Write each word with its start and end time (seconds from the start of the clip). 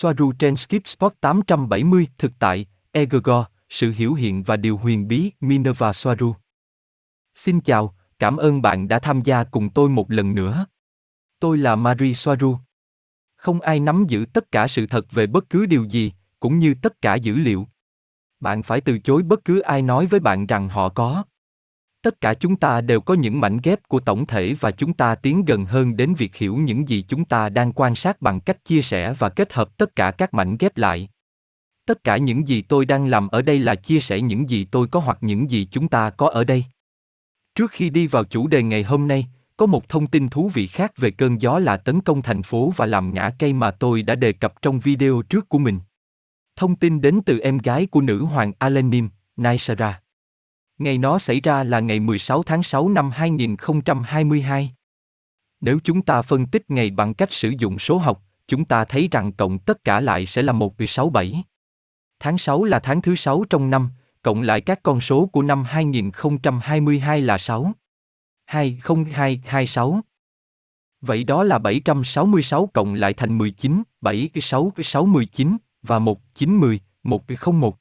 Soaru 0.00 0.32
trên 0.32 0.56
Skip 0.56 0.86
Spot 0.86 1.12
870 1.20 2.06
thực 2.18 2.32
tại, 2.38 2.66
Egregor, 2.92 3.44
sự 3.68 3.92
hiểu 3.92 4.14
hiện 4.14 4.42
và 4.42 4.56
điều 4.56 4.76
huyền 4.76 5.08
bí 5.08 5.32
Minerva 5.40 5.92
Soaru. 5.92 6.34
Xin 7.34 7.60
chào, 7.60 7.94
cảm 8.18 8.36
ơn 8.36 8.62
bạn 8.62 8.88
đã 8.88 8.98
tham 8.98 9.22
gia 9.22 9.44
cùng 9.44 9.70
tôi 9.70 9.88
một 9.88 10.10
lần 10.10 10.34
nữa. 10.34 10.66
Tôi 11.40 11.58
là 11.58 11.76
Marie 11.76 12.14
Soaru. 12.14 12.58
Không 13.36 13.60
ai 13.60 13.80
nắm 13.80 14.04
giữ 14.08 14.26
tất 14.32 14.52
cả 14.52 14.68
sự 14.68 14.86
thật 14.86 15.06
về 15.10 15.26
bất 15.26 15.50
cứ 15.50 15.66
điều 15.66 15.84
gì, 15.84 16.12
cũng 16.40 16.58
như 16.58 16.74
tất 16.82 17.02
cả 17.02 17.14
dữ 17.14 17.36
liệu. 17.36 17.66
Bạn 18.40 18.62
phải 18.62 18.80
từ 18.80 18.98
chối 18.98 19.22
bất 19.22 19.44
cứ 19.44 19.60
ai 19.60 19.82
nói 19.82 20.06
với 20.06 20.20
bạn 20.20 20.46
rằng 20.46 20.68
họ 20.68 20.88
có. 20.88 21.24
Tất 22.02 22.20
cả 22.20 22.34
chúng 22.34 22.56
ta 22.56 22.80
đều 22.80 23.00
có 23.00 23.14
những 23.14 23.40
mảnh 23.40 23.58
ghép 23.62 23.88
của 23.88 24.00
tổng 24.00 24.26
thể 24.26 24.54
và 24.60 24.70
chúng 24.70 24.92
ta 24.92 25.14
tiến 25.14 25.44
gần 25.44 25.64
hơn 25.64 25.96
đến 25.96 26.14
việc 26.14 26.36
hiểu 26.36 26.56
những 26.56 26.88
gì 26.88 27.04
chúng 27.08 27.24
ta 27.24 27.48
đang 27.48 27.72
quan 27.72 27.94
sát 27.94 28.22
bằng 28.22 28.40
cách 28.40 28.64
chia 28.64 28.82
sẻ 28.82 29.14
và 29.18 29.28
kết 29.28 29.52
hợp 29.52 29.76
tất 29.76 29.96
cả 29.96 30.10
các 30.10 30.34
mảnh 30.34 30.56
ghép 30.58 30.76
lại. 30.76 31.08
Tất 31.86 32.04
cả 32.04 32.16
những 32.16 32.48
gì 32.48 32.62
tôi 32.62 32.84
đang 32.84 33.06
làm 33.06 33.28
ở 33.28 33.42
đây 33.42 33.58
là 33.58 33.74
chia 33.74 34.00
sẻ 34.00 34.20
những 34.20 34.48
gì 34.48 34.64
tôi 34.64 34.88
có 34.88 35.00
hoặc 35.00 35.18
những 35.20 35.50
gì 35.50 35.68
chúng 35.70 35.88
ta 35.88 36.10
có 36.10 36.28
ở 36.28 36.44
đây. 36.44 36.64
Trước 37.54 37.70
khi 37.70 37.90
đi 37.90 38.06
vào 38.06 38.24
chủ 38.24 38.46
đề 38.46 38.62
ngày 38.62 38.82
hôm 38.82 39.08
nay, 39.08 39.26
có 39.56 39.66
một 39.66 39.88
thông 39.88 40.06
tin 40.06 40.28
thú 40.28 40.50
vị 40.54 40.66
khác 40.66 40.92
về 40.96 41.10
cơn 41.10 41.40
gió 41.40 41.58
là 41.58 41.76
tấn 41.76 42.00
công 42.00 42.22
thành 42.22 42.42
phố 42.42 42.72
và 42.76 42.86
làm 42.86 43.14
ngã 43.14 43.30
cây 43.38 43.52
mà 43.52 43.70
tôi 43.70 44.02
đã 44.02 44.14
đề 44.14 44.32
cập 44.32 44.62
trong 44.62 44.78
video 44.78 45.22
trước 45.28 45.48
của 45.48 45.58
mình. 45.58 45.78
Thông 46.56 46.76
tin 46.76 47.00
đến 47.00 47.20
từ 47.26 47.38
em 47.38 47.58
gái 47.58 47.86
của 47.86 48.00
nữ 48.00 48.24
hoàng 48.24 48.52
Alenim, 48.58 49.08
Naisara. 49.36 50.00
Ngày 50.78 50.98
nó 50.98 51.18
xảy 51.18 51.40
ra 51.40 51.64
là 51.64 51.80
ngày 51.80 52.00
16 52.00 52.42
tháng 52.42 52.62
6 52.62 52.88
năm 52.88 53.10
2022. 53.10 54.74
Nếu 55.60 55.78
chúng 55.84 56.02
ta 56.02 56.22
phân 56.22 56.46
tích 56.46 56.70
ngày 56.70 56.90
bằng 56.90 57.14
cách 57.14 57.32
sử 57.32 57.52
dụng 57.58 57.78
số 57.78 57.98
học, 57.98 58.22
chúng 58.48 58.64
ta 58.64 58.84
thấy 58.84 59.08
rằng 59.10 59.32
cộng 59.32 59.58
tất 59.58 59.84
cả 59.84 60.00
lại 60.00 60.26
sẽ 60.26 60.42
là 60.42 60.52
1,67. 60.52 61.42
Tháng 62.20 62.38
6 62.38 62.64
là 62.64 62.78
tháng 62.78 63.02
thứ 63.02 63.16
6 63.16 63.44
trong 63.50 63.70
năm, 63.70 63.90
cộng 64.22 64.42
lại 64.42 64.60
các 64.60 64.82
con 64.82 65.00
số 65.00 65.26
của 65.26 65.42
năm 65.42 65.64
2022 65.64 67.22
là 67.22 67.38
6. 67.38 67.72
20226. 68.46 70.00
Vậy 71.00 71.24
đó 71.24 71.44
là 71.44 71.58
766 71.58 72.70
cộng 72.74 72.94
lại 72.94 73.14
thành 73.14 73.38
19, 73.38 73.82
7 74.00 74.30
6 74.42 74.72
6 74.84 75.06
19 75.06 75.56
và 75.82 75.98
1 75.98 76.20
9 76.34 76.56
10, 76.56 76.80
1 77.02 77.24
01. 77.52 77.77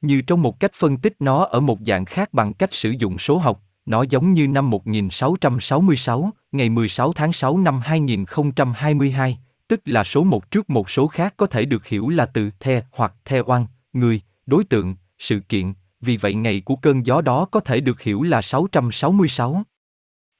Như 0.00 0.20
trong 0.20 0.42
một 0.42 0.60
cách 0.60 0.72
phân 0.74 0.96
tích 0.96 1.16
nó 1.18 1.44
ở 1.44 1.60
một 1.60 1.78
dạng 1.86 2.04
khác 2.04 2.34
bằng 2.34 2.54
cách 2.54 2.74
sử 2.74 2.90
dụng 2.90 3.18
số 3.18 3.38
học, 3.38 3.62
nó 3.86 4.02
giống 4.02 4.32
như 4.32 4.48
năm 4.48 4.70
1666, 4.70 6.30
ngày 6.52 6.68
16 6.68 7.12
tháng 7.12 7.32
6 7.32 7.58
năm 7.58 7.80
2022, 7.80 9.38
tức 9.68 9.80
là 9.84 10.04
số 10.04 10.24
một 10.24 10.50
trước 10.50 10.70
một 10.70 10.90
số 10.90 11.06
khác 11.06 11.34
có 11.36 11.46
thể 11.46 11.64
được 11.64 11.86
hiểu 11.86 12.08
là 12.08 12.26
từ 12.26 12.50
the 12.60 12.82
hoặc 12.92 13.14
the 13.24 13.40
oan, 13.46 13.66
người, 13.92 14.20
đối 14.46 14.64
tượng, 14.64 14.96
sự 15.18 15.40
kiện, 15.40 15.72
vì 16.00 16.16
vậy 16.16 16.34
ngày 16.34 16.60
của 16.60 16.76
cơn 16.76 17.06
gió 17.06 17.20
đó 17.20 17.44
có 17.44 17.60
thể 17.60 17.80
được 17.80 18.00
hiểu 18.00 18.22
là 18.22 18.42
666. 18.42 19.62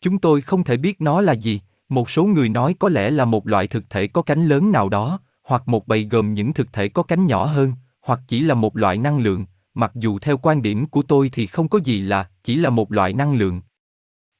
Chúng 0.00 0.18
tôi 0.18 0.40
không 0.40 0.64
thể 0.64 0.76
biết 0.76 1.00
nó 1.00 1.20
là 1.20 1.32
gì, 1.32 1.60
một 1.88 2.10
số 2.10 2.24
người 2.24 2.48
nói 2.48 2.74
có 2.78 2.88
lẽ 2.88 3.10
là 3.10 3.24
một 3.24 3.46
loại 3.46 3.66
thực 3.66 3.90
thể 3.90 4.06
có 4.06 4.22
cánh 4.22 4.46
lớn 4.46 4.72
nào 4.72 4.88
đó, 4.88 5.20
hoặc 5.42 5.68
một 5.68 5.88
bầy 5.88 6.04
gồm 6.04 6.34
những 6.34 6.52
thực 6.52 6.72
thể 6.72 6.88
có 6.88 7.02
cánh 7.02 7.26
nhỏ 7.26 7.44
hơn, 7.44 7.72
hoặc 8.08 8.20
chỉ 8.28 8.40
là 8.40 8.54
một 8.54 8.76
loại 8.76 8.98
năng 8.98 9.18
lượng, 9.18 9.46
mặc 9.74 9.92
dù 9.94 10.18
theo 10.18 10.38
quan 10.38 10.62
điểm 10.62 10.86
của 10.86 11.02
tôi 11.02 11.30
thì 11.32 11.46
không 11.46 11.68
có 11.68 11.80
gì 11.84 12.00
là 12.00 12.30
chỉ 12.42 12.56
là 12.56 12.70
một 12.70 12.92
loại 12.92 13.12
năng 13.12 13.34
lượng. 13.34 13.60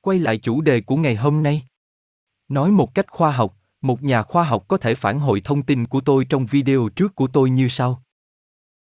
Quay 0.01 0.19
lại 0.19 0.39
chủ 0.39 0.61
đề 0.61 0.81
của 0.81 0.97
ngày 0.97 1.17
hôm 1.17 1.43
nay. 1.43 1.63
Nói 2.49 2.71
một 2.71 2.95
cách 2.95 3.07
khoa 3.11 3.33
học, 3.33 3.57
một 3.81 4.03
nhà 4.03 4.23
khoa 4.23 4.45
học 4.45 4.65
có 4.69 4.77
thể 4.77 4.95
phản 4.95 5.21
hồi 5.21 5.41
thông 5.45 5.63
tin 5.63 5.87
của 5.87 6.01
tôi 6.01 6.25
trong 6.25 6.47
video 6.47 6.89
trước 6.89 7.15
của 7.15 7.27
tôi 7.27 7.51
như 7.51 7.69
sau. 7.69 8.03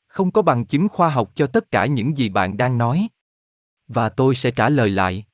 Không 0.08 0.32
có 0.32 0.42
bằng 0.42 0.66
chứng 0.66 0.88
khoa 0.90 1.10
học 1.10 1.32
cho 1.36 1.48
tất 1.48 1.72
cả 1.72 1.86
những 1.86 2.18
gì 2.18 2.30
bạn 2.30 2.58
đang 2.58 2.78
nói. 2.78 3.08
Và 3.88 4.10
tôi 4.10 4.36
sẽ 4.36 4.52
trả 4.52 4.70
lời 4.70 4.90
lại. 4.90 5.26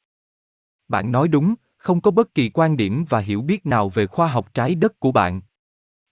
Bạn 0.87 1.11
nói 1.11 1.27
đúng, 1.27 1.55
không 1.77 2.01
có 2.01 2.11
bất 2.11 2.33
kỳ 2.33 2.49
quan 2.49 2.77
điểm 2.77 3.05
và 3.09 3.19
hiểu 3.19 3.41
biết 3.41 3.65
nào 3.65 3.89
về 3.89 4.07
khoa 4.07 4.27
học 4.27 4.53
trái 4.53 4.75
đất 4.75 4.99
của 4.99 5.11
bạn. 5.11 5.41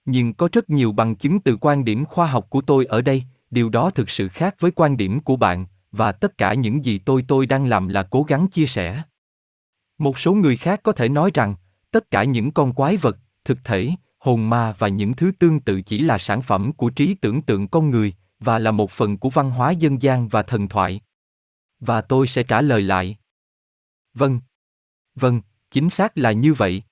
Nhưng 0.04 0.34
có 0.34 0.48
rất 0.52 0.70
nhiều 0.70 0.92
bằng 0.92 1.16
chứng 1.16 1.40
từ 1.40 1.56
quan 1.60 1.84
điểm 1.84 2.04
khoa 2.04 2.26
học 2.26 2.46
của 2.50 2.60
tôi 2.60 2.84
ở 2.84 3.02
đây, 3.02 3.24
điều 3.50 3.68
đó 3.68 3.90
thực 3.90 4.10
sự 4.10 4.28
khác 4.28 4.54
với 4.60 4.70
quan 4.70 4.96
điểm 4.96 5.20
của 5.20 5.36
bạn, 5.36 5.66
và 5.92 6.12
tất 6.12 6.38
cả 6.38 6.54
những 6.54 6.84
gì 6.84 6.98
tôi 6.98 7.24
tôi 7.28 7.46
đang 7.46 7.66
làm 7.66 7.88
là 7.88 8.02
cố 8.02 8.22
gắng 8.22 8.48
chia 8.48 8.66
sẻ. 8.66 9.02
Một 9.98 10.18
số 10.18 10.34
người 10.34 10.56
khác 10.56 10.80
có 10.82 10.92
thể 10.92 11.08
nói 11.08 11.30
rằng, 11.34 11.54
tất 11.90 12.10
cả 12.10 12.24
những 12.24 12.50
con 12.50 12.72
quái 12.72 12.96
vật, 12.96 13.18
thực 13.44 13.58
thể, 13.64 13.90
hồn 14.18 14.50
ma 14.50 14.74
và 14.78 14.88
những 14.88 15.14
thứ 15.14 15.32
tương 15.38 15.60
tự 15.60 15.82
chỉ 15.82 15.98
là 15.98 16.18
sản 16.18 16.42
phẩm 16.42 16.72
của 16.72 16.90
trí 16.90 17.14
tưởng 17.14 17.42
tượng 17.42 17.68
con 17.68 17.90
người 17.90 18.14
và 18.40 18.58
là 18.58 18.70
một 18.70 18.90
phần 18.90 19.18
của 19.18 19.30
văn 19.30 19.50
hóa 19.50 19.70
dân 19.70 20.02
gian 20.02 20.28
và 20.28 20.42
thần 20.42 20.68
thoại. 20.68 21.00
Và 21.80 22.00
tôi 22.00 22.26
sẽ 22.26 22.42
trả 22.42 22.62
lời 22.62 22.82
lại. 22.82 23.16
Vâng, 24.14 24.40
Vâng, 25.16 25.40
chính 25.70 25.90
xác 25.90 26.18
là 26.18 26.32
như 26.32 26.54
vậy. 26.54 26.82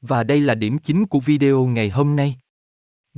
Và 0.00 0.24
đây 0.24 0.40
là 0.40 0.54
điểm 0.54 0.78
chính 0.78 1.06
của 1.06 1.20
video 1.20 1.66
ngày 1.66 1.90
hôm 1.90 2.16
nay. 2.16 2.36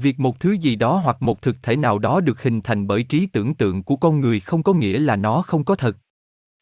Việc 0.00 0.20
một 0.20 0.41
thứ 0.41 0.53
gì 0.53 0.76
đó 0.76 1.00
hoặc 1.04 1.22
một 1.22 1.42
thực 1.42 1.56
thể 1.62 1.76
nào 1.76 1.98
đó 1.98 2.20
được 2.20 2.42
hình 2.42 2.60
thành 2.60 2.86
bởi 2.86 3.03
trí 3.03 3.26
tưởng 3.26 3.54
tượng 3.54 3.82
của 3.82 3.97
con 3.97 4.20
người 4.20 4.41
không 4.41 4.62
có 4.62 4.72
nghĩa 4.72 4.98
là 4.98 5.16
nó 5.16 5.42
không 5.42 5.64
có 5.64 5.75
thật. 5.75 5.97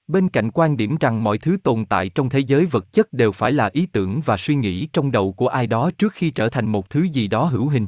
Bên 0.06 0.28
cạnh 0.28 0.50
quan 0.50 0.76
điểm 0.76 0.96
rằng 1.00 1.24
mọi 1.24 1.38
thứ 1.38 1.56
tồn 1.62 1.84
tại 1.84 2.08
trong 2.08 2.28
thế 2.28 2.38
giới 2.38 2.66
vật 2.66 2.92
chất 2.92 3.12
đều 3.12 3.32
phải 3.32 3.52
là 3.52 3.70
ý 3.72 3.86
tưởng 3.86 4.20
và 4.24 4.36
suy 4.36 4.54
nghĩ 4.54 4.88
trong 4.92 5.10
đầu 5.10 5.32
của 5.32 5.48
ai 5.48 5.66
đó 5.66 5.90
trước 5.98 6.12
khi 6.12 6.30
trở 6.30 6.48
thành 6.48 6.66
một 6.66 6.90
thứ 6.90 7.02
gì 7.02 7.28
đó 7.28 7.44
hữu 7.44 7.68
hình. 7.68 7.86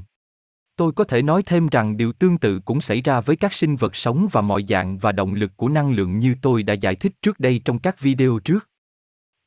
Tôi 0.76 0.92
có 0.92 1.04
thể 1.04 1.22
nói 1.22 1.42
thêm 1.42 1.68
rằng 1.68 1.96
điều 1.96 2.12
tương 2.12 2.38
tự 2.38 2.60
cũng 2.60 2.80
xảy 2.80 3.02
ra 3.02 3.20
với 3.20 3.36
các 3.36 3.52
sinh 3.52 3.76
vật 3.76 3.96
sống 3.96 4.28
và 4.32 4.40
mọi 4.40 4.64
dạng 4.68 4.98
và 4.98 5.12
động 5.12 5.34
lực 5.34 5.56
của 5.56 5.68
năng 5.68 5.90
lượng 5.90 6.18
như 6.18 6.34
tôi 6.42 6.62
đã 6.62 6.74
giải 6.74 6.94
thích 6.94 7.12
trước 7.22 7.40
đây 7.40 7.60
trong 7.64 7.78
các 7.78 8.00
video 8.00 8.38
trước 8.38 8.68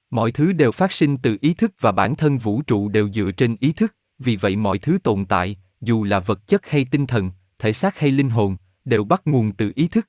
mọi 0.10 0.32
thứ 0.32 0.54
đều 0.54 0.72
phát 0.72 0.92
sinh 0.92 1.18
từ 1.18 1.38
ý 1.42 1.54
thức 1.54 1.72
và 1.80 1.92
bản 1.92 2.16
thân 2.16 2.38
vũ 2.38 2.62
trụ 2.62 2.90
đều 2.90 3.10
dựa 3.10 3.32
trên 3.32 3.56
ý 3.60 3.74
thức, 3.74 3.96
vì 4.20 4.36
vậy 4.36 4.56
mọi 4.56 4.80
thứ 4.80 4.98
tồn 5.04 5.26
tại 5.26 5.58
dù 5.82 6.04
là 6.04 6.20
vật 6.20 6.48
chất 6.48 6.70
hay 6.70 6.86
tinh 6.92 7.08
thần 7.08 7.32
thể 7.60 7.74
xác 7.74 8.00
hay 8.00 8.12
linh 8.12 8.30
hồn 8.30 8.58
đều 8.86 9.04
bắt 9.04 9.22
nguồn 9.26 9.52
từ 9.52 9.72
ý 9.76 9.88
thức 9.88 10.08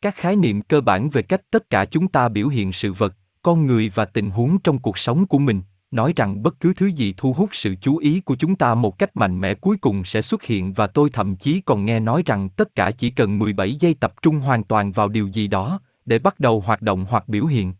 các 0.00 0.14
khái 0.14 0.36
niệm 0.36 0.62
cơ 0.62 0.80
bản 0.80 1.10
về 1.10 1.22
cách 1.22 1.42
tất 1.50 1.70
cả 1.70 1.84
chúng 1.84 2.08
ta 2.08 2.28
biểu 2.28 2.48
hiện 2.48 2.72
sự 2.72 2.92
vật 2.92 3.14
con 3.42 3.66
người 3.66 3.92
và 3.94 4.04
tình 4.04 4.30
huống 4.30 4.58
trong 4.58 4.78
cuộc 4.78 4.98
sống 4.98 5.26
của 5.26 5.38
mình 5.38 5.62
nói 5.90 6.12
rằng 6.16 6.42
bất 6.42 6.60
cứ 6.60 6.72
thứ 6.76 6.86
gì 6.86 7.14
thu 7.16 7.32
hút 7.32 7.50
sự 7.52 7.74
chú 7.80 7.96
ý 7.96 8.20
của 8.20 8.36
chúng 8.36 8.56
ta 8.56 8.74
một 8.74 8.98
cách 8.98 9.16
mạnh 9.16 9.40
mẽ 9.40 9.54
cuối 9.54 9.76
cùng 9.76 10.04
sẽ 10.04 10.22
xuất 10.22 10.42
hiện 10.42 10.72
và 10.72 10.86
tôi 10.86 11.10
thậm 11.10 11.36
chí 11.36 11.60
còn 11.60 11.84
nghe 11.84 12.00
nói 12.00 12.22
rằng 12.26 12.48
tất 12.48 12.74
cả 12.74 12.90
chỉ 12.90 13.10
cần 13.10 13.38
17 13.38 13.74
giây 13.74 13.94
tập 14.00 14.14
trung 14.22 14.38
hoàn 14.38 14.64
toàn 14.64 14.92
vào 14.92 15.08
điều 15.08 15.28
gì 15.28 15.48
đó 15.48 15.80
để 16.04 16.18
bắt 16.18 16.40
đầu 16.40 16.60
hoạt 16.60 16.82
động 16.82 17.06
hoặc 17.08 17.28
biểu 17.28 17.46
hiện. 17.46 17.74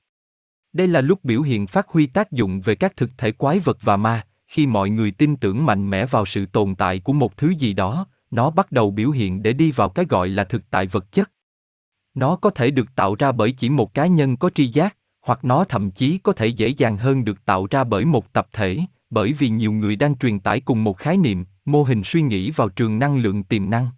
Đây 0.73 0.89
là 0.89 1.01
lúc 1.01 1.25
biểu 1.25 1.43
hiện 1.43 1.67
phát 1.67 1.89
huy 1.89 2.07
tác 2.07 2.33
dụng 2.33 2.61
về 2.61 2.75
các 2.75 2.97
thực 2.97 3.11
thể 3.19 3.33
quái 3.33 3.59
vật 3.59 3.79
và 3.83 3.97
ma, 3.97 4.27
khi 4.47 4.67
mọi 4.67 4.91
người 4.91 5.11
tin 5.11 5.37
tưởng 5.37 5.67
mạnh 5.67 5.91
mẽ 5.91 6.07
vào 6.07 6.27
sự 6.27 6.47
tồn 6.47 6.75
tại 6.75 6.99
của 6.99 7.13
một 7.13 7.37
thứ 7.37 7.49
gì 7.49 7.73
đó, 7.73 8.07
nó 8.31 8.51
bắt 8.51 8.73
đầu 8.73 8.91
biểu 8.91 9.11
hiện 9.11 9.43
để 9.43 9.53
đi 9.53 9.73
vào 9.73 9.89
cái 9.89 10.05
gọi 10.05 10.29
là 10.29 10.45
thực 10.45 10.71
tại 10.71 10.87
vật 10.87 11.13
chất. 11.13 11.31
Nó 12.15 12.37
có 12.37 12.51
thể 12.51 12.71
được 12.71 12.95
tạo 12.95 13.15
ra 13.15 13.33
bởi 13.33 13.53
chỉ 13.53 13.71
một 13.71 13.95
cá 13.95 14.07
nhân 14.07 14.37
có 14.37 14.51
tri 14.51 14.67
giác, 14.67 14.97
hoặc 15.21 15.45
nó 15.45 15.65
thậm 15.65 15.91
chí 15.91 16.19
có 16.19 16.33
thể 16.33 16.47
dễ 16.47 16.69
dàng 16.69 16.97
hơn 16.97 17.25
được 17.25 17.45
tạo 17.45 17.67
ra 17.71 17.85
bởi 17.85 18.05
một 18.05 18.33
tập 18.33 18.49
thể, 18.53 18.79
bởi 19.11 19.33
vì 19.33 19.49
nhiều 19.49 19.73
người 19.73 19.97
đang 19.97 20.19
truyền 20.19 20.41
tải 20.41 20.61
cùng 20.61 20.85
một 20.85 20.99
khái 20.99 21.17
niệm, 21.17 21.45
mô 21.65 21.83
hình 21.83 22.03
suy 22.05 22.23
nghĩ 22.23 22.51
vào 22.51 22.69
trường 22.69 22.99
năng 22.99 23.19
lượng 23.19 23.43
tiềm 23.43 23.71
năng. 23.71 23.89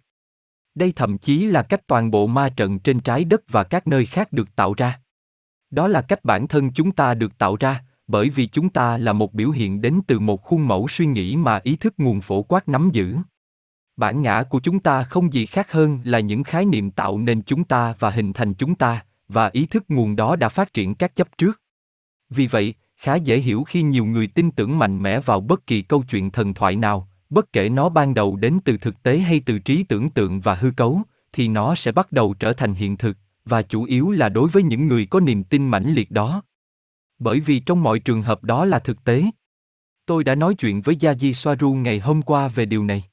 Đây 0.75 0.93
thậm 0.95 1.17
chí 1.17 1.45
là 1.45 1.63
cách 1.63 1.87
toàn 1.87 2.11
bộ 2.11 2.27
ma 2.27 2.49
trận 2.49 2.79
trên 2.79 2.99
trái 2.99 3.23
đất 3.23 3.41
và 3.47 3.63
các 3.63 3.87
nơi 3.87 4.05
khác 4.05 4.33
được 4.33 4.55
tạo 4.55 4.73
ra. 4.73 4.99
Đó 5.71 5.87
là 5.87 6.01
cách 6.01 6.25
bản 6.25 6.47
thân 6.47 6.73
chúng 6.73 6.91
ta 6.91 7.13
được 7.13 7.37
tạo 7.37 7.55
ra, 7.59 7.83
bởi 8.09 8.29
vì 8.29 8.45
chúng 8.45 8.69
ta 8.69 8.97
là 8.97 9.13
một 9.13 9.33
biểu 9.33 9.49
hiện 9.49 9.81
đến 9.81 10.01
từ 10.07 10.19
một 10.19 10.43
khuôn 10.43 10.67
mẫu 10.67 10.87
suy 10.87 11.05
nghĩ 11.05 11.35
mà 11.35 11.59
ý 11.63 11.75
thức 11.75 11.93
nguồn 11.97 12.21
phổ 12.21 12.41
quát 12.41 12.69
nắm 12.69 12.89
giữ. 12.93 13.15
Bản 13.97 14.21
ngã 14.21 14.43
của 14.43 14.59
chúng 14.59 14.79
ta 14.79 15.03
không 15.03 15.33
gì 15.33 15.45
khác 15.45 15.71
hơn 15.71 15.99
là 16.03 16.19
những 16.19 16.43
khái 16.43 16.65
niệm 16.65 16.91
tạo 16.91 17.17
nên 17.17 17.41
chúng 17.41 17.63
ta 17.63 17.93
và 17.99 18.09
hình 18.09 18.33
thành 18.33 18.53
chúng 18.53 18.75
ta, 18.75 19.03
và 19.27 19.49
ý 19.53 19.65
thức 19.65 19.83
nguồn 19.89 20.15
đó 20.15 20.35
đã 20.35 20.49
phát 20.49 20.73
triển 20.73 20.95
các 20.95 21.15
chấp 21.15 21.37
trước. 21.37 21.61
Vì 22.29 22.47
vậy, 22.47 22.73
khá 22.97 23.15
dễ 23.15 23.37
hiểu 23.37 23.63
khi 23.63 23.81
nhiều 23.81 24.05
người 24.05 24.27
tin 24.27 24.51
tưởng 24.51 24.79
mạnh 24.79 25.03
mẽ 25.03 25.19
vào 25.19 25.41
bất 25.41 25.67
kỳ 25.67 25.81
câu 25.81 26.03
chuyện 26.09 26.31
thần 26.31 26.53
thoại 26.53 26.75
nào, 26.75 27.09
bất 27.29 27.53
kể 27.53 27.69
nó 27.69 27.89
ban 27.89 28.13
đầu 28.13 28.35
đến 28.35 28.59
từ 28.65 28.77
thực 28.77 29.03
tế 29.03 29.17
hay 29.17 29.39
từ 29.39 29.59
trí 29.59 29.83
tưởng 29.83 30.09
tượng 30.09 30.39
và 30.39 30.55
hư 30.55 30.71
cấu, 30.71 31.01
thì 31.33 31.47
nó 31.47 31.75
sẽ 31.75 31.91
bắt 31.91 32.11
đầu 32.11 32.33
trở 32.39 32.53
thành 32.53 32.73
hiện 32.73 32.97
thực, 32.97 33.17
và 33.45 33.61
chủ 33.61 33.83
yếu 33.83 34.11
là 34.11 34.29
đối 34.29 34.49
với 34.49 34.63
những 34.63 34.87
người 34.87 35.05
có 35.05 35.19
niềm 35.19 35.43
tin 35.43 35.67
mãnh 35.67 35.93
liệt 35.93 36.11
đó. 36.11 36.41
Bởi 37.19 37.39
vì 37.39 37.59
trong 37.59 37.83
mọi 37.83 37.99
trường 37.99 38.21
hợp 38.21 38.43
đó 38.43 38.65
là 38.65 38.79
thực 38.79 39.03
tế. 39.03 39.23
Tôi 40.05 40.23
đã 40.23 40.35
nói 40.35 40.55
chuyện 40.55 40.81
với 40.81 40.95
Yaji 40.95 41.33
Soaru 41.33 41.73
ngày 41.73 41.99
hôm 41.99 42.21
qua 42.21 42.47
về 42.47 42.65
điều 42.65 42.83
này. 42.83 43.03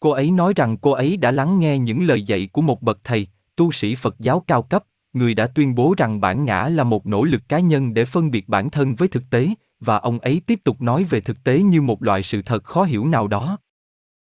Cô 0.00 0.10
ấy 0.10 0.30
nói 0.30 0.52
rằng 0.56 0.76
cô 0.76 0.90
ấy 0.90 1.16
đã 1.16 1.30
lắng 1.30 1.58
nghe 1.58 1.78
những 1.78 2.06
lời 2.06 2.22
dạy 2.22 2.48
của 2.52 2.62
một 2.62 2.82
bậc 2.82 2.98
thầy, 3.04 3.28
tu 3.56 3.72
sĩ 3.72 3.94
Phật 3.94 4.16
giáo 4.18 4.44
cao 4.46 4.62
cấp, 4.62 4.84
người 5.12 5.34
đã 5.34 5.46
tuyên 5.46 5.74
bố 5.74 5.94
rằng 5.96 6.20
bản 6.20 6.44
ngã 6.44 6.68
là 6.68 6.84
một 6.84 7.06
nỗ 7.06 7.24
lực 7.24 7.42
cá 7.48 7.58
nhân 7.58 7.94
để 7.94 8.04
phân 8.04 8.30
biệt 8.30 8.48
bản 8.48 8.70
thân 8.70 8.94
với 8.94 9.08
thực 9.08 9.22
tế, 9.30 9.48
và 9.80 9.96
ông 9.96 10.18
ấy 10.18 10.42
tiếp 10.46 10.60
tục 10.64 10.82
nói 10.82 11.04
về 11.04 11.20
thực 11.20 11.44
tế 11.44 11.62
như 11.62 11.82
một 11.82 12.02
loại 12.02 12.22
sự 12.22 12.42
thật 12.42 12.64
khó 12.64 12.82
hiểu 12.82 13.06
nào 13.06 13.28
đó. 13.28 13.58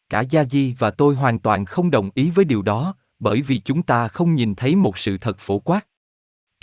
Cả 0.08 0.20
Gia 0.20 0.44
Di 0.44 0.74
và 0.78 0.90
tôi 0.90 1.14
hoàn 1.14 1.38
toàn 1.38 1.64
không 1.64 1.90
đồng 1.90 2.10
ý 2.14 2.30
với 2.30 2.44
điều 2.44 2.62
đó, 2.62 2.94
bởi 3.18 3.42
vì 3.42 3.58
chúng 3.58 3.82
ta 3.82 4.08
không 4.08 4.34
nhìn 4.34 4.54
thấy 4.54 4.76
một 4.76 4.98
sự 4.98 5.18
thật 5.18 5.38
phổ 5.38 5.58
quát. 5.58 5.86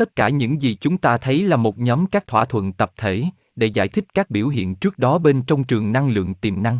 Tất 0.01 0.15
cả 0.15 0.30
những 0.30 0.62
gì 0.62 0.77
chúng 0.81 0.98
ta 0.98 1.18
thấy 1.18 1.44
là 1.44 1.57
một 1.57 1.80
nhóm 1.80 2.06
các 2.06 2.27
thỏa 2.27 2.45
thuận 2.45 2.74
tập 2.74 2.92
thể 2.98 3.24
để 3.56 3.68
giải 3.68 3.88
thích 3.88 4.06
các 4.13 4.30
biểu 4.30 4.48
hiện 4.48 4.75
trước 4.75 4.98
đó 4.98 5.18
bên 5.18 5.42
trong 5.42 5.63
trường 5.63 5.92
năng 5.92 6.09
lượng 6.09 6.33
tiềm 6.33 6.63
năng. 6.63 6.80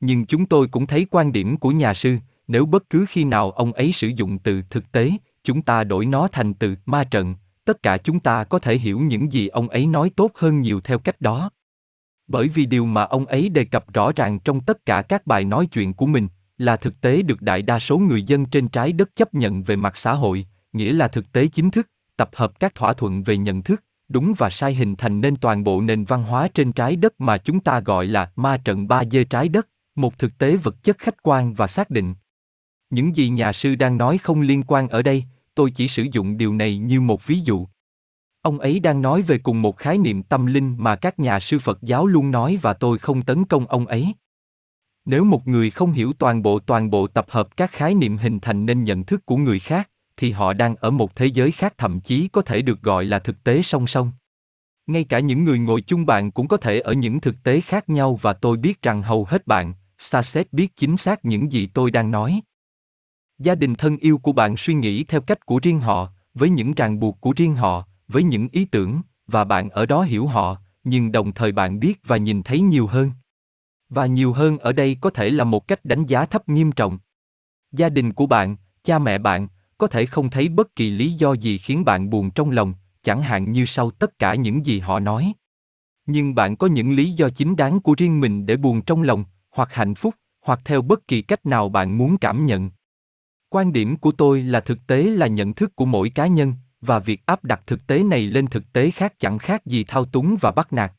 Nhưng 0.00 0.26
chúng 0.26 0.46
tôi 0.46 0.68
cũng 0.68 0.86
thấy 0.86 1.06
quan 1.10 1.32
điểm 1.32 1.56
của 1.56 1.70
nhà 1.70 1.94
sư, 1.94 2.16
nếu 2.48 2.66
bất 2.66 2.90
cứ 2.90 3.06
khi 3.08 3.24
nào 3.24 3.50
ông 3.50 3.72
ấy 3.72 3.92
sử 3.92 4.08
dụng 4.08 4.38
từ 4.38 4.62
thực 4.70 4.92
tế, 4.92 5.10
chúng 5.44 5.62
ta 5.62 5.84
đổi 5.84 6.06
nó 6.06 6.28
thành 6.32 6.54
từ 6.54 6.74
ma 6.86 7.04
trận, 7.04 7.34
tất 7.64 7.82
cả 7.82 7.98
chúng 7.98 8.20
ta 8.20 8.44
có 8.44 8.58
thể 8.58 8.78
hiểu 8.78 9.00
những 9.00 9.32
gì 9.32 9.48
ông 9.48 9.68
ấy 9.68 9.86
nói 9.86 10.10
tốt 10.16 10.32
hơn 10.34 10.60
nhiều 10.60 10.80
theo 10.80 10.98
cách 10.98 11.20
đó. 11.20 11.50
Bởi 12.26 12.48
vì 12.48 12.66
điều 12.66 12.86
mà 12.86 13.02
ông 13.02 13.26
ấy 13.26 13.48
đề 13.48 13.64
cập 13.64 13.94
rõ 13.94 14.12
ràng 14.16 14.38
trong 14.38 14.60
tất 14.60 14.86
cả 14.86 15.02
các 15.02 15.26
bài 15.26 15.44
nói 15.44 15.66
chuyện 15.66 15.94
của 15.94 16.06
mình 16.06 16.28
là 16.58 16.76
thực 16.76 17.00
tế 17.00 17.22
được 17.22 17.42
đại 17.42 17.62
đa 17.62 17.78
số 17.78 17.98
người 17.98 18.22
dân 18.22 18.46
trên 18.46 18.68
trái 18.68 18.92
đất 18.92 19.16
chấp 19.16 19.34
nhận 19.34 19.62
về 19.62 19.76
mặt 19.76 19.96
xã 19.96 20.12
hội, 20.12 20.46
nghĩa 20.72 20.92
là 20.92 21.08
thực 21.08 21.32
tế 21.32 21.46
chính 21.46 21.70
thức, 21.70 21.88
tập 22.16 22.30
hợp 22.34 22.60
các 22.60 22.74
thỏa 22.74 22.92
thuận 22.92 23.22
về 23.22 23.36
nhận 23.36 23.62
thức, 23.62 23.84
đúng 24.08 24.34
và 24.38 24.50
sai 24.50 24.74
hình 24.74 24.96
thành 24.96 25.20
nên 25.20 25.36
toàn 25.36 25.64
bộ 25.64 25.80
nền 25.80 26.04
văn 26.04 26.22
hóa 26.22 26.48
trên 26.54 26.72
trái 26.72 26.96
đất 26.96 27.20
mà 27.20 27.38
chúng 27.38 27.60
ta 27.60 27.80
gọi 27.80 28.06
là 28.06 28.32
ma 28.36 28.56
trận 28.56 28.88
ba 28.88 29.02
dê 29.10 29.24
trái 29.24 29.48
đất, 29.48 29.68
một 29.94 30.18
thực 30.18 30.38
tế 30.38 30.56
vật 30.56 30.82
chất 30.82 30.98
khách 30.98 31.22
quan 31.22 31.54
và 31.54 31.66
xác 31.66 31.90
định. 31.90 32.14
Những 32.90 33.16
gì 33.16 33.28
nhà 33.28 33.52
sư 33.52 33.74
đang 33.74 33.96
nói 33.96 34.18
không 34.18 34.40
liên 34.40 34.62
quan 34.62 34.88
ở 34.88 35.02
đây, 35.02 35.24
tôi 35.54 35.70
chỉ 35.70 35.88
sử 35.88 36.06
dụng 36.12 36.36
điều 36.36 36.54
này 36.54 36.78
như 36.78 37.00
một 37.00 37.26
ví 37.26 37.40
dụ. 37.40 37.66
Ông 38.42 38.58
ấy 38.58 38.80
đang 38.80 39.02
nói 39.02 39.22
về 39.22 39.38
cùng 39.38 39.62
một 39.62 39.76
khái 39.76 39.98
niệm 39.98 40.22
tâm 40.22 40.46
linh 40.46 40.74
mà 40.78 40.96
các 40.96 41.18
nhà 41.18 41.40
sư 41.40 41.58
Phật 41.58 41.82
giáo 41.82 42.06
luôn 42.06 42.30
nói 42.30 42.58
và 42.62 42.72
tôi 42.72 42.98
không 42.98 43.22
tấn 43.22 43.44
công 43.44 43.66
ông 43.66 43.86
ấy. 43.86 44.14
Nếu 45.04 45.24
một 45.24 45.48
người 45.48 45.70
không 45.70 45.92
hiểu 45.92 46.12
toàn 46.12 46.42
bộ 46.42 46.58
toàn 46.58 46.90
bộ 46.90 47.06
tập 47.06 47.26
hợp 47.28 47.56
các 47.56 47.70
khái 47.72 47.94
niệm 47.94 48.16
hình 48.16 48.40
thành 48.40 48.66
nên 48.66 48.84
nhận 48.84 49.04
thức 49.04 49.26
của 49.26 49.36
người 49.36 49.58
khác, 49.58 49.90
thì 50.16 50.30
họ 50.32 50.52
đang 50.52 50.76
ở 50.76 50.90
một 50.90 51.16
thế 51.16 51.26
giới 51.26 51.52
khác 51.52 51.74
thậm 51.78 52.00
chí 52.00 52.28
có 52.28 52.42
thể 52.42 52.62
được 52.62 52.82
gọi 52.82 53.04
là 53.04 53.18
thực 53.18 53.44
tế 53.44 53.62
song 53.62 53.86
song. 53.86 54.12
Ngay 54.86 55.04
cả 55.04 55.18
những 55.18 55.44
người 55.44 55.58
ngồi 55.58 55.80
chung 55.80 56.06
bạn 56.06 56.30
cũng 56.30 56.48
có 56.48 56.56
thể 56.56 56.80
ở 56.80 56.92
những 56.92 57.20
thực 57.20 57.42
tế 57.42 57.60
khác 57.60 57.88
nhau 57.88 58.18
và 58.22 58.32
tôi 58.32 58.56
biết 58.56 58.82
rằng 58.82 59.02
hầu 59.02 59.24
hết 59.24 59.46
bạn, 59.46 59.74
Saset 59.98 60.52
biết 60.52 60.76
chính 60.76 60.96
xác 60.96 61.24
những 61.24 61.52
gì 61.52 61.66
tôi 61.66 61.90
đang 61.90 62.10
nói. 62.10 62.40
Gia 63.38 63.54
đình 63.54 63.74
thân 63.74 63.96
yêu 63.96 64.18
của 64.18 64.32
bạn 64.32 64.56
suy 64.56 64.74
nghĩ 64.74 65.04
theo 65.04 65.20
cách 65.20 65.46
của 65.46 65.60
riêng 65.62 65.80
họ, 65.80 66.08
với 66.34 66.50
những 66.50 66.74
ràng 66.74 67.00
buộc 67.00 67.20
của 67.20 67.32
riêng 67.36 67.54
họ, 67.54 67.86
với 68.08 68.22
những 68.22 68.48
ý 68.52 68.64
tưởng, 68.64 69.00
và 69.26 69.44
bạn 69.44 69.70
ở 69.70 69.86
đó 69.86 70.02
hiểu 70.02 70.26
họ, 70.26 70.56
nhưng 70.84 71.12
đồng 71.12 71.32
thời 71.32 71.52
bạn 71.52 71.80
biết 71.80 72.00
và 72.04 72.16
nhìn 72.16 72.42
thấy 72.42 72.60
nhiều 72.60 72.86
hơn. 72.86 73.10
Và 73.88 74.06
nhiều 74.06 74.32
hơn 74.32 74.58
ở 74.58 74.72
đây 74.72 74.96
có 75.00 75.10
thể 75.10 75.30
là 75.30 75.44
một 75.44 75.68
cách 75.68 75.84
đánh 75.84 76.04
giá 76.04 76.26
thấp 76.26 76.48
nghiêm 76.48 76.72
trọng. 76.72 76.98
Gia 77.72 77.88
đình 77.88 78.12
của 78.12 78.26
bạn, 78.26 78.56
cha 78.82 78.98
mẹ 78.98 79.18
bạn, 79.18 79.48
có 79.84 79.88
thể 79.88 80.06
không 80.06 80.30
thấy 80.30 80.48
bất 80.48 80.76
kỳ 80.76 80.90
lý 80.90 81.12
do 81.12 81.32
gì 81.32 81.58
khiến 81.58 81.84
bạn 81.84 82.10
buồn 82.10 82.30
trong 82.30 82.50
lòng, 82.50 82.74
chẳng 83.02 83.22
hạn 83.22 83.52
như 83.52 83.66
sau 83.66 83.90
tất 83.90 84.18
cả 84.18 84.34
những 84.34 84.66
gì 84.66 84.80
họ 84.80 85.00
nói. 85.00 85.32
Nhưng 86.06 86.34
bạn 86.34 86.56
có 86.56 86.66
những 86.66 86.92
lý 86.92 87.10
do 87.10 87.30
chính 87.30 87.56
đáng 87.56 87.80
của 87.80 87.94
riêng 87.98 88.20
mình 88.20 88.46
để 88.46 88.56
buồn 88.56 88.82
trong 88.82 89.02
lòng, 89.02 89.24
hoặc 89.50 89.74
hạnh 89.74 89.94
phúc, 89.94 90.14
hoặc 90.40 90.60
theo 90.64 90.82
bất 90.82 91.08
kỳ 91.08 91.22
cách 91.22 91.46
nào 91.46 91.68
bạn 91.68 91.98
muốn 91.98 92.18
cảm 92.18 92.46
nhận. 92.46 92.70
Quan 93.48 93.72
điểm 93.72 93.96
của 93.96 94.12
tôi 94.12 94.42
là 94.42 94.60
thực 94.60 94.86
tế 94.86 95.02
là 95.02 95.26
nhận 95.26 95.54
thức 95.54 95.76
của 95.76 95.84
mỗi 95.84 96.10
cá 96.10 96.26
nhân, 96.26 96.54
và 96.80 96.98
việc 96.98 97.26
áp 97.26 97.44
đặt 97.44 97.62
thực 97.66 97.86
tế 97.86 98.02
này 98.02 98.26
lên 98.26 98.46
thực 98.46 98.72
tế 98.72 98.90
khác 98.90 99.14
chẳng 99.18 99.38
khác 99.38 99.66
gì 99.66 99.84
thao 99.84 100.04
túng 100.04 100.36
và 100.40 100.50
bắt 100.50 100.72
nạt. 100.72 100.92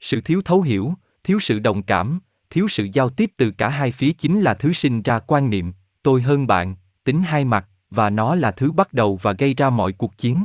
Sự 0.00 0.20
thiếu 0.20 0.42
thấu 0.44 0.62
hiểu, 0.62 0.94
thiếu 1.24 1.40
sự 1.40 1.58
đồng 1.58 1.82
cảm, 1.82 2.20
thiếu 2.50 2.68
sự 2.68 2.88
giao 2.92 3.08
tiếp 3.08 3.30
từ 3.36 3.50
cả 3.50 3.68
hai 3.68 3.92
phía 3.92 4.12
chính 4.12 4.40
là 4.40 4.54
thứ 4.54 4.72
sinh 4.72 5.02
ra 5.02 5.18
quan 5.18 5.50
niệm, 5.50 5.72
tôi 6.02 6.22
hơn 6.22 6.46
bạn, 6.46 6.76
tính 7.04 7.22
hai 7.22 7.44
mặt, 7.44 7.66
và 7.90 8.10
nó 8.10 8.34
là 8.34 8.50
thứ 8.50 8.72
bắt 8.72 8.92
đầu 8.92 9.18
và 9.22 9.32
gây 9.32 9.54
ra 9.54 9.70
mọi 9.70 9.92
cuộc 9.92 10.18
chiến. 10.18 10.44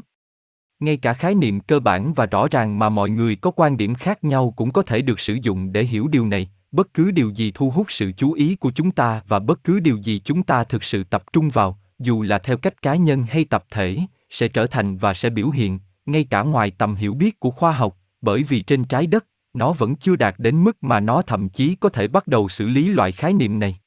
Ngay 0.80 0.97
cả 0.97 1.13
khái 1.13 1.36
niệm 1.36 1.59
cơ 1.59 1.80
bản 1.80 2.13
và 2.13 2.25
rõ 2.25 2.47
ràng 2.51 2.80
mà 2.80 2.89
mọi 2.89 3.09
người 3.09 3.36
có 3.36 3.51
quan 3.51 3.77
điểm 3.77 3.95
khác 3.95 4.24
nhau 4.24 4.53
cũng 4.56 4.71
có 4.71 4.81
thể 4.81 5.01
được 5.01 5.19
sử 5.19 5.38
dụng 5.42 5.71
để 5.71 5.83
hiểu 5.83 6.07
điều 6.07 6.27
này, 6.27 6.50
bất 6.71 6.94
cứ 6.94 7.12
điều 7.12 7.30
gì 7.30 7.51
thu 7.56 7.69
hút 7.69 7.88
sự 7.89 8.12
chú 8.18 8.33
ý 8.33 8.56
của 8.56 8.71
chúng 8.75 8.92
ta 8.92 9.21
và 9.27 9.39
bất 9.39 9.63
cứ 9.63 9.80
điều 9.80 9.97
gì 9.97 10.21
chúng 10.25 10.44
ta 10.44 10.63
thực 10.63 10.83
sự 10.83 11.03
tập 11.03 11.24
trung 11.33 11.50
vào, 11.50 11.80
dù 12.00 12.21
là 12.21 12.38
theo 12.38 12.57
cách 12.57 12.81
cá 12.81 12.95
nhân 12.95 13.24
hay 13.30 13.45
tập 13.45 13.65
thể, 13.71 14.00
sẽ 14.30 14.47
trở 14.47 14.68
thành 14.68 14.97
và 14.97 15.13
sẽ 15.13 15.30
biểu 15.30 15.50
hiện, 15.50 15.80
ngay 16.06 16.24
cả 16.24 16.42
ngoài 16.42 16.71
tầm 16.71 16.95
hiểu 16.95 17.13
biết 17.13 17.39
của 17.39 17.51
khoa 17.51 17.71
học, 17.71 17.97
bởi 18.21 18.44
vì 18.44 18.62
trên 18.62 18.83
trái 18.83 19.07
đất, 19.07 19.25
nó 19.53 19.74
vẫn 19.74 19.95
chưa 19.95 20.15
đạt 20.15 20.36
đến 20.38 20.63
mức 20.63 20.83
mà 20.83 21.00
nó 21.00 21.21
thậm 21.21 21.50
chí 21.50 21.75
có 21.75 21.89
thể 21.89 22.07
bắt 22.07 22.27
đầu 22.27 22.50
xử 22.50 22.68
lý 22.68 22.88
loại 22.88 23.12
khái 23.12 23.33
niệm 23.33 23.59
này. 23.59 23.80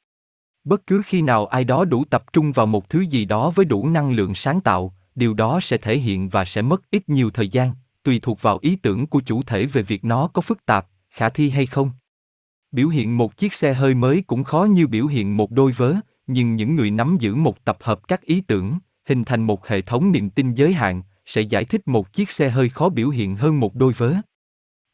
Bất 0.69 0.87
cứ 0.87 1.03
khi 1.07 1.23
nào 1.23 1.47
ai 1.47 1.65
đó 1.65 1.85
đủ 1.85 2.05
tập 2.05 2.25
trung 2.33 2.53
vào 2.53 2.67
một 2.67 2.89
thứ 2.89 3.01
gì 3.01 3.25
đó 3.25 3.51
với 3.55 3.65
đủ 3.65 3.89
năng 3.89 4.11
lượng 4.11 4.35
sáng 4.35 4.61
tạo, 4.61 4.95
điều 5.15 5.35
đó 5.35 5.61
sẽ 5.63 5.77
thể 5.77 5.99
hiện 5.99 6.29
và 6.29 6.45
sẽ 6.45 6.63
mất 6.63 6.91
ít 6.91 7.09
nhiều 7.09 7.31
thời 7.31 7.49
gian, 7.49 7.71
tùy 8.03 8.19
thuộc 8.23 8.43
vào 8.43 8.59
ý 8.63 8.77
tưởng 8.77 9.07
của 9.07 9.21
chủ 9.21 9.43
thể 9.43 9.67
về 9.67 9.83
việc 9.83 10.05
nó 10.05 10.29
có 10.29 10.43
phức 10.43 10.67
tạp, 10.67 10.87
khả 11.11 11.29
thi 11.29 11.51
hay 11.51 11.67
không. 11.67 11.91
Biểu 12.73 12.89
hiện 12.89 13.17
một 13.17 13.37
chiếc 13.37 13.55
xe 13.55 13.75
hơi 13.75 13.95
mới 13.95 14.23
cũng 14.27 14.45
khó 14.45 14.65
như 14.65 14.87
biểu 14.87 15.07
hiện 15.07 15.37
một 15.37 15.51
đôi 15.51 15.73
vớ, 15.73 15.95
nhưng 16.27 16.57
những 16.57 16.77
người 16.77 16.91
nắm 16.91 17.17
giữ 17.21 17.35
một 17.35 17.65
tập 17.65 17.79
hợp 17.81 18.09
các 18.09 18.23
ý 18.23 18.41
tưởng, 18.41 18.79
hình 19.09 19.25
thành 19.25 19.43
một 19.43 19.67
hệ 19.67 19.81
thống 19.81 20.13
niềm 20.13 20.31
tin 20.31 20.55
giới 20.55 20.73
hạn, 20.73 21.03
sẽ 21.27 21.41
giải 21.41 21.65
thích 21.65 21.89
một 21.89 22.13
chiếc 22.13 22.31
xe 22.31 22.49
hơi 22.49 22.69
khó 22.69 22.89
biểu 22.89 23.09
hiện 23.09 23.37
hơn 23.37 23.61
một 23.61 23.75
đôi 23.75 23.93
vớ. 23.93 24.15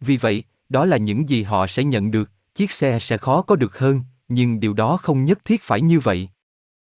Vì 0.01 0.17
vậy, 0.17 0.45
đó 0.69 0.85
là 0.85 0.97
những 0.97 1.29
gì 1.29 1.43
họ 1.43 1.67
sẽ 1.67 1.85
nhận 1.85 2.11
được, 2.11 2.31
chiếc 2.55 2.71
xe 2.71 2.99
sẽ 2.99 3.17
khó 3.17 3.43
có 3.43 3.57
được 3.57 3.79
hơn, 3.79 4.03
nhưng 4.29 4.61
điều 4.61 4.75
đó 4.75 4.97
không 4.97 5.25
nhất 5.25 5.39
thiết 5.45 5.63
phải 5.63 5.81
như 5.81 6.01
vậy. 6.01 6.29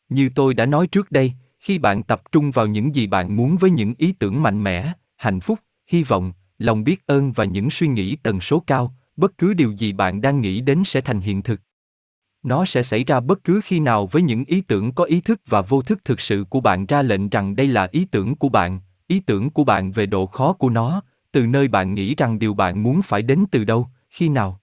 Như 0.08 0.30
tôi 0.34 0.54
đã 0.54 0.66
nói 0.66 0.86
trước 0.86 1.10
đây, 1.10 1.32
khi 1.58 1.78
bạn 1.78 2.02
tập 2.02 2.22
trung 2.32 2.50
vào 2.50 2.66
những 2.66 2.94
gì 2.94 3.06
bạn 3.06 3.36
muốn 3.36 3.56
với 3.56 3.70
những 3.70 3.94
ý 3.98 4.12
tưởng 4.12 4.42
mạnh 4.42 4.64
mẽ, 4.64 4.92
hạnh 5.16 5.40
phúc, 5.40 5.58
hy 5.86 6.02
vọng, 6.02 6.32
lòng 6.58 6.84
biết 6.84 7.06
ơn 7.06 7.32
và 7.32 7.44
những 7.44 7.70
suy 7.70 7.88
nghĩ 7.88 8.16
tần 8.16 8.40
số 8.40 8.62
cao, 8.66 8.94
bất 9.16 9.38
cứ 9.38 9.54
điều 9.54 9.72
gì 9.72 9.92
bạn 9.92 10.20
đang 10.20 10.40
nghĩ 10.40 10.60
đến 10.60 10.82
sẽ 10.84 11.00
thành 11.00 11.20
hiện 11.20 11.42
thực 11.42 11.60
nó 12.46 12.64
sẽ 12.64 12.82
xảy 12.82 13.04
ra 13.04 13.20
bất 13.20 13.44
cứ 13.44 13.60
khi 13.64 13.80
nào 13.80 14.06
với 14.06 14.22
những 14.22 14.44
ý 14.44 14.60
tưởng 14.60 14.92
có 14.92 15.04
ý 15.04 15.20
thức 15.20 15.40
và 15.46 15.60
vô 15.60 15.82
thức 15.82 16.04
thực 16.04 16.20
sự 16.20 16.44
của 16.50 16.60
bạn 16.60 16.86
ra 16.86 17.02
lệnh 17.02 17.28
rằng 17.28 17.56
đây 17.56 17.66
là 17.66 17.88
ý 17.92 18.04
tưởng 18.04 18.36
của 18.36 18.48
bạn 18.48 18.80
ý 19.06 19.20
tưởng 19.20 19.50
của 19.50 19.64
bạn 19.64 19.92
về 19.92 20.06
độ 20.06 20.26
khó 20.26 20.52
của 20.52 20.70
nó 20.70 21.02
từ 21.32 21.46
nơi 21.46 21.68
bạn 21.68 21.94
nghĩ 21.94 22.14
rằng 22.14 22.38
điều 22.38 22.54
bạn 22.54 22.82
muốn 22.82 23.02
phải 23.02 23.22
đến 23.22 23.44
từ 23.50 23.64
đâu 23.64 23.88
khi 24.10 24.28
nào 24.28 24.60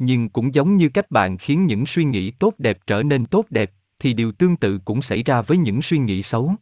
nhưng 0.00 0.28
cũng 0.28 0.54
giống 0.54 0.76
như 0.76 0.88
cách 0.88 1.10
bạn 1.10 1.38
khiến 1.38 1.66
những 1.66 1.86
suy 1.86 2.04
nghĩ 2.04 2.30
tốt 2.30 2.54
đẹp 2.58 2.78
trở 2.86 3.02
nên 3.02 3.26
tốt 3.26 3.46
đẹp, 3.50 3.70
thì 3.98 4.12
điều 4.12 4.32
tương 4.32 4.56
tự 4.56 4.78
cũng 4.84 5.02
xảy 5.02 5.22
ra 5.22 5.42
với 5.42 5.56
những 5.56 5.82
suy 5.82 5.98
nghĩ 5.98 6.22
xấu. 6.22 6.54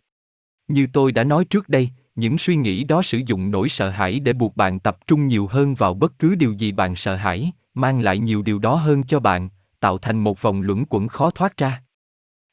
Như 0.69 0.87
tôi 0.93 1.13
đã 1.13 1.25
nói 1.25 1.45
trước 1.45 1.69
đây, 1.69 1.91
những 2.17 2.39
suy 2.39 2.57
nghĩ 2.57 2.85
đó 2.85 3.03
sử 3.03 3.21
dụng 3.27 3.51
nỗi 3.51 3.69
sợ 3.69 3.91
hãi 3.91 4.21
để 4.21 4.33
buộc 4.33 4.57
bạn 4.57 4.79
tập 4.79 4.99
trung 5.07 5.27
nhiều 5.27 5.47
hơn 5.47 5.75
vào 5.75 5.95
bất 5.95 6.19
cứ 6.19 6.35
điều 6.35 6.53
gì 6.53 6.73
bạn 6.73 6.97
sợ 6.97 7.15
hãi, 7.17 7.53
mang 7.75 8.01
lại 8.01 8.19
nhiều 8.19 8.43
điều 8.43 8.59
đó 8.59 8.75
hơn 8.75 9.03
cho 9.03 9.21
bạn, 9.21 9.49
tạo 9.81 9.99
thành 9.99 10.25
một 10.25 10.43
vòng 10.43 10.63
luẩn 10.63 10.85
quẩn 10.89 11.09
khó 11.09 11.31
thoát 11.31 11.57
ra. 11.57 11.83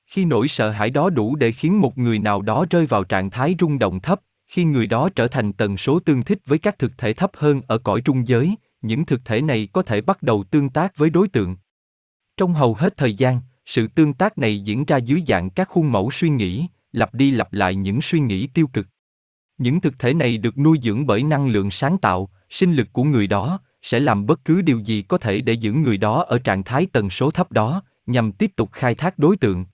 Khi 0.06 0.26
nỗi 0.26 0.48
sợ 0.48 0.70
hãi 0.70 0.90
đó 0.90 1.10
đủ 1.10 1.36
để 1.36 1.52
khiến 1.52 1.82
một 1.82 1.98
người 1.98 2.20
nào 2.20 2.42
đó 2.42 2.66
rơi 2.70 2.86
vào 2.86 3.04
trạng 3.04 3.30
thái 3.30 3.56
rung 3.60 3.80
động 3.80 4.00
thấp, 4.00 4.22
khi 4.48 4.64
người 4.64 4.88
đó 4.88 5.10
trở 5.16 5.28
thành 5.28 5.54
tần 5.54 5.78
số 5.78 6.00
tương 6.00 6.24
thích 6.24 6.40
với 6.46 6.58
các 6.58 6.80
thực 6.80 6.98
thể 6.98 7.14
thấp 7.14 7.32
hơn 7.38 7.62
ở 7.68 7.78
cõi 7.78 8.02
trung 8.02 8.28
giới 8.28 8.56
những 8.88 9.06
thực 9.06 9.26
thể 9.26 9.42
này 9.42 9.68
có 9.74 9.82
thể 9.82 10.02
bắt 10.02 10.24
đầu 10.24 10.44
tương 10.44 10.70
tác 10.70 10.98
với 10.98 11.10
đối 11.10 11.28
tượng. 11.28 11.56
Trong 12.38 12.54
hầu 12.54 12.74
hết 12.74 12.98
thời 12.98 13.14
gian, 13.14 13.40
sự 13.66 13.88
tương 13.88 14.14
tác 14.14 14.38
này 14.38 14.60
diễn 14.60 14.86
ra 14.86 14.98
dưới 14.98 15.24
dạng 15.28 15.50
các 15.50 15.70
khuôn 15.70 15.92
mẫu 15.92 16.12
suy 16.12 16.30
nghĩ, 16.30 16.68
lặp 16.92 17.14
đi 17.14 17.32
lặp 17.32 17.54
lại 17.54 17.76
những 17.76 18.02
suy 18.02 18.20
nghĩ 18.20 18.48
tiêu 18.48 18.68
cực. 18.68 18.88
Những 19.58 19.82
thực 19.82 20.00
thể 20.00 20.14
này 20.14 20.38
được 20.38 20.58
nuôi 20.58 20.80
dưỡng 20.84 21.06
bởi 21.06 21.24
năng 21.24 21.48
lượng 21.48 21.72
sáng 21.72 21.98
tạo, 21.98 22.30
sinh 22.50 22.74
lực 22.74 22.88
của 22.94 23.04
người 23.04 23.28
đó, 23.28 23.60
sẽ 23.82 24.00
làm 24.00 24.26
bất 24.26 24.46
cứ 24.46 24.62
điều 24.62 24.80
gì 24.80 25.02
có 25.02 25.18
thể 25.18 25.42
để 25.42 25.54
giữ 25.54 25.74
người 25.74 25.98
đó 25.98 26.24
ở 26.28 26.40
trạng 26.40 26.64
thái 26.64 26.88
tần 26.94 27.10
số 27.10 27.32
thấp 27.32 27.52
đó, 27.52 27.84
nhằm 28.06 28.32
tiếp 28.32 28.52
tục 28.56 28.70
khai 28.72 28.96
thác 28.96 29.20
đối 29.20 29.38
tượng. 29.38 29.66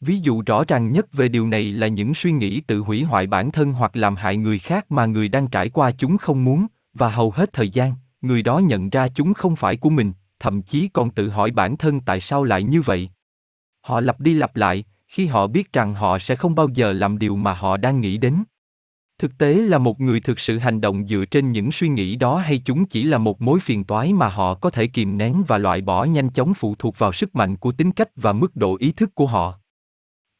Ví 0.00 0.18
dụ 0.18 0.42
rõ 0.46 0.64
ràng 0.68 0.92
nhất 0.92 1.12
về 1.12 1.28
điều 1.28 1.46
này 1.46 1.72
là 1.72 1.88
những 1.88 2.14
suy 2.14 2.32
nghĩ 2.32 2.60
tự 2.60 2.78
hủy 2.78 3.02
hoại 3.02 3.26
bản 3.26 3.50
thân 3.50 3.72
hoặc 3.72 3.96
làm 3.96 4.16
hại 4.16 4.36
người 4.36 4.58
khác 4.58 4.92
mà 4.92 5.06
người 5.06 5.28
đang 5.28 5.48
trải 5.48 5.68
qua 5.68 5.90
chúng 5.90 6.18
không 6.18 6.44
muốn, 6.44 6.66
và 6.94 7.08
hầu 7.08 7.30
hết 7.30 7.52
thời 7.52 7.68
gian 7.68 7.92
người 8.20 8.42
đó 8.42 8.58
nhận 8.58 8.90
ra 8.90 9.08
chúng 9.08 9.34
không 9.34 9.56
phải 9.56 9.76
của 9.76 9.90
mình, 9.90 10.12
thậm 10.38 10.62
chí 10.62 10.88
còn 10.88 11.10
tự 11.10 11.28
hỏi 11.28 11.50
bản 11.50 11.76
thân 11.76 12.00
tại 12.00 12.20
sao 12.20 12.44
lại 12.44 12.62
như 12.62 12.82
vậy. 12.82 13.10
Họ 13.80 14.00
lặp 14.00 14.20
đi 14.20 14.34
lặp 14.34 14.56
lại, 14.56 14.84
khi 15.08 15.26
họ 15.26 15.46
biết 15.46 15.72
rằng 15.72 15.94
họ 15.94 16.18
sẽ 16.18 16.36
không 16.36 16.54
bao 16.54 16.68
giờ 16.74 16.92
làm 16.92 17.18
điều 17.18 17.36
mà 17.36 17.54
họ 17.54 17.76
đang 17.76 18.00
nghĩ 18.00 18.18
đến. 18.18 18.36
Thực 19.18 19.38
tế 19.38 19.54
là 19.54 19.78
một 19.78 20.00
người 20.00 20.20
thực 20.20 20.40
sự 20.40 20.58
hành 20.58 20.80
động 20.80 21.06
dựa 21.06 21.24
trên 21.30 21.52
những 21.52 21.72
suy 21.72 21.88
nghĩ 21.88 22.16
đó 22.16 22.36
hay 22.36 22.62
chúng 22.64 22.86
chỉ 22.86 23.02
là 23.04 23.18
một 23.18 23.42
mối 23.42 23.60
phiền 23.60 23.84
toái 23.84 24.12
mà 24.12 24.28
họ 24.28 24.54
có 24.54 24.70
thể 24.70 24.86
kìm 24.86 25.18
nén 25.18 25.42
và 25.46 25.58
loại 25.58 25.80
bỏ 25.80 26.04
nhanh 26.04 26.30
chóng 26.30 26.54
phụ 26.54 26.74
thuộc 26.78 26.98
vào 26.98 27.12
sức 27.12 27.34
mạnh 27.36 27.56
của 27.56 27.72
tính 27.72 27.92
cách 27.92 28.08
và 28.16 28.32
mức 28.32 28.56
độ 28.56 28.76
ý 28.80 28.92
thức 28.92 29.14
của 29.14 29.26
họ. 29.26 29.54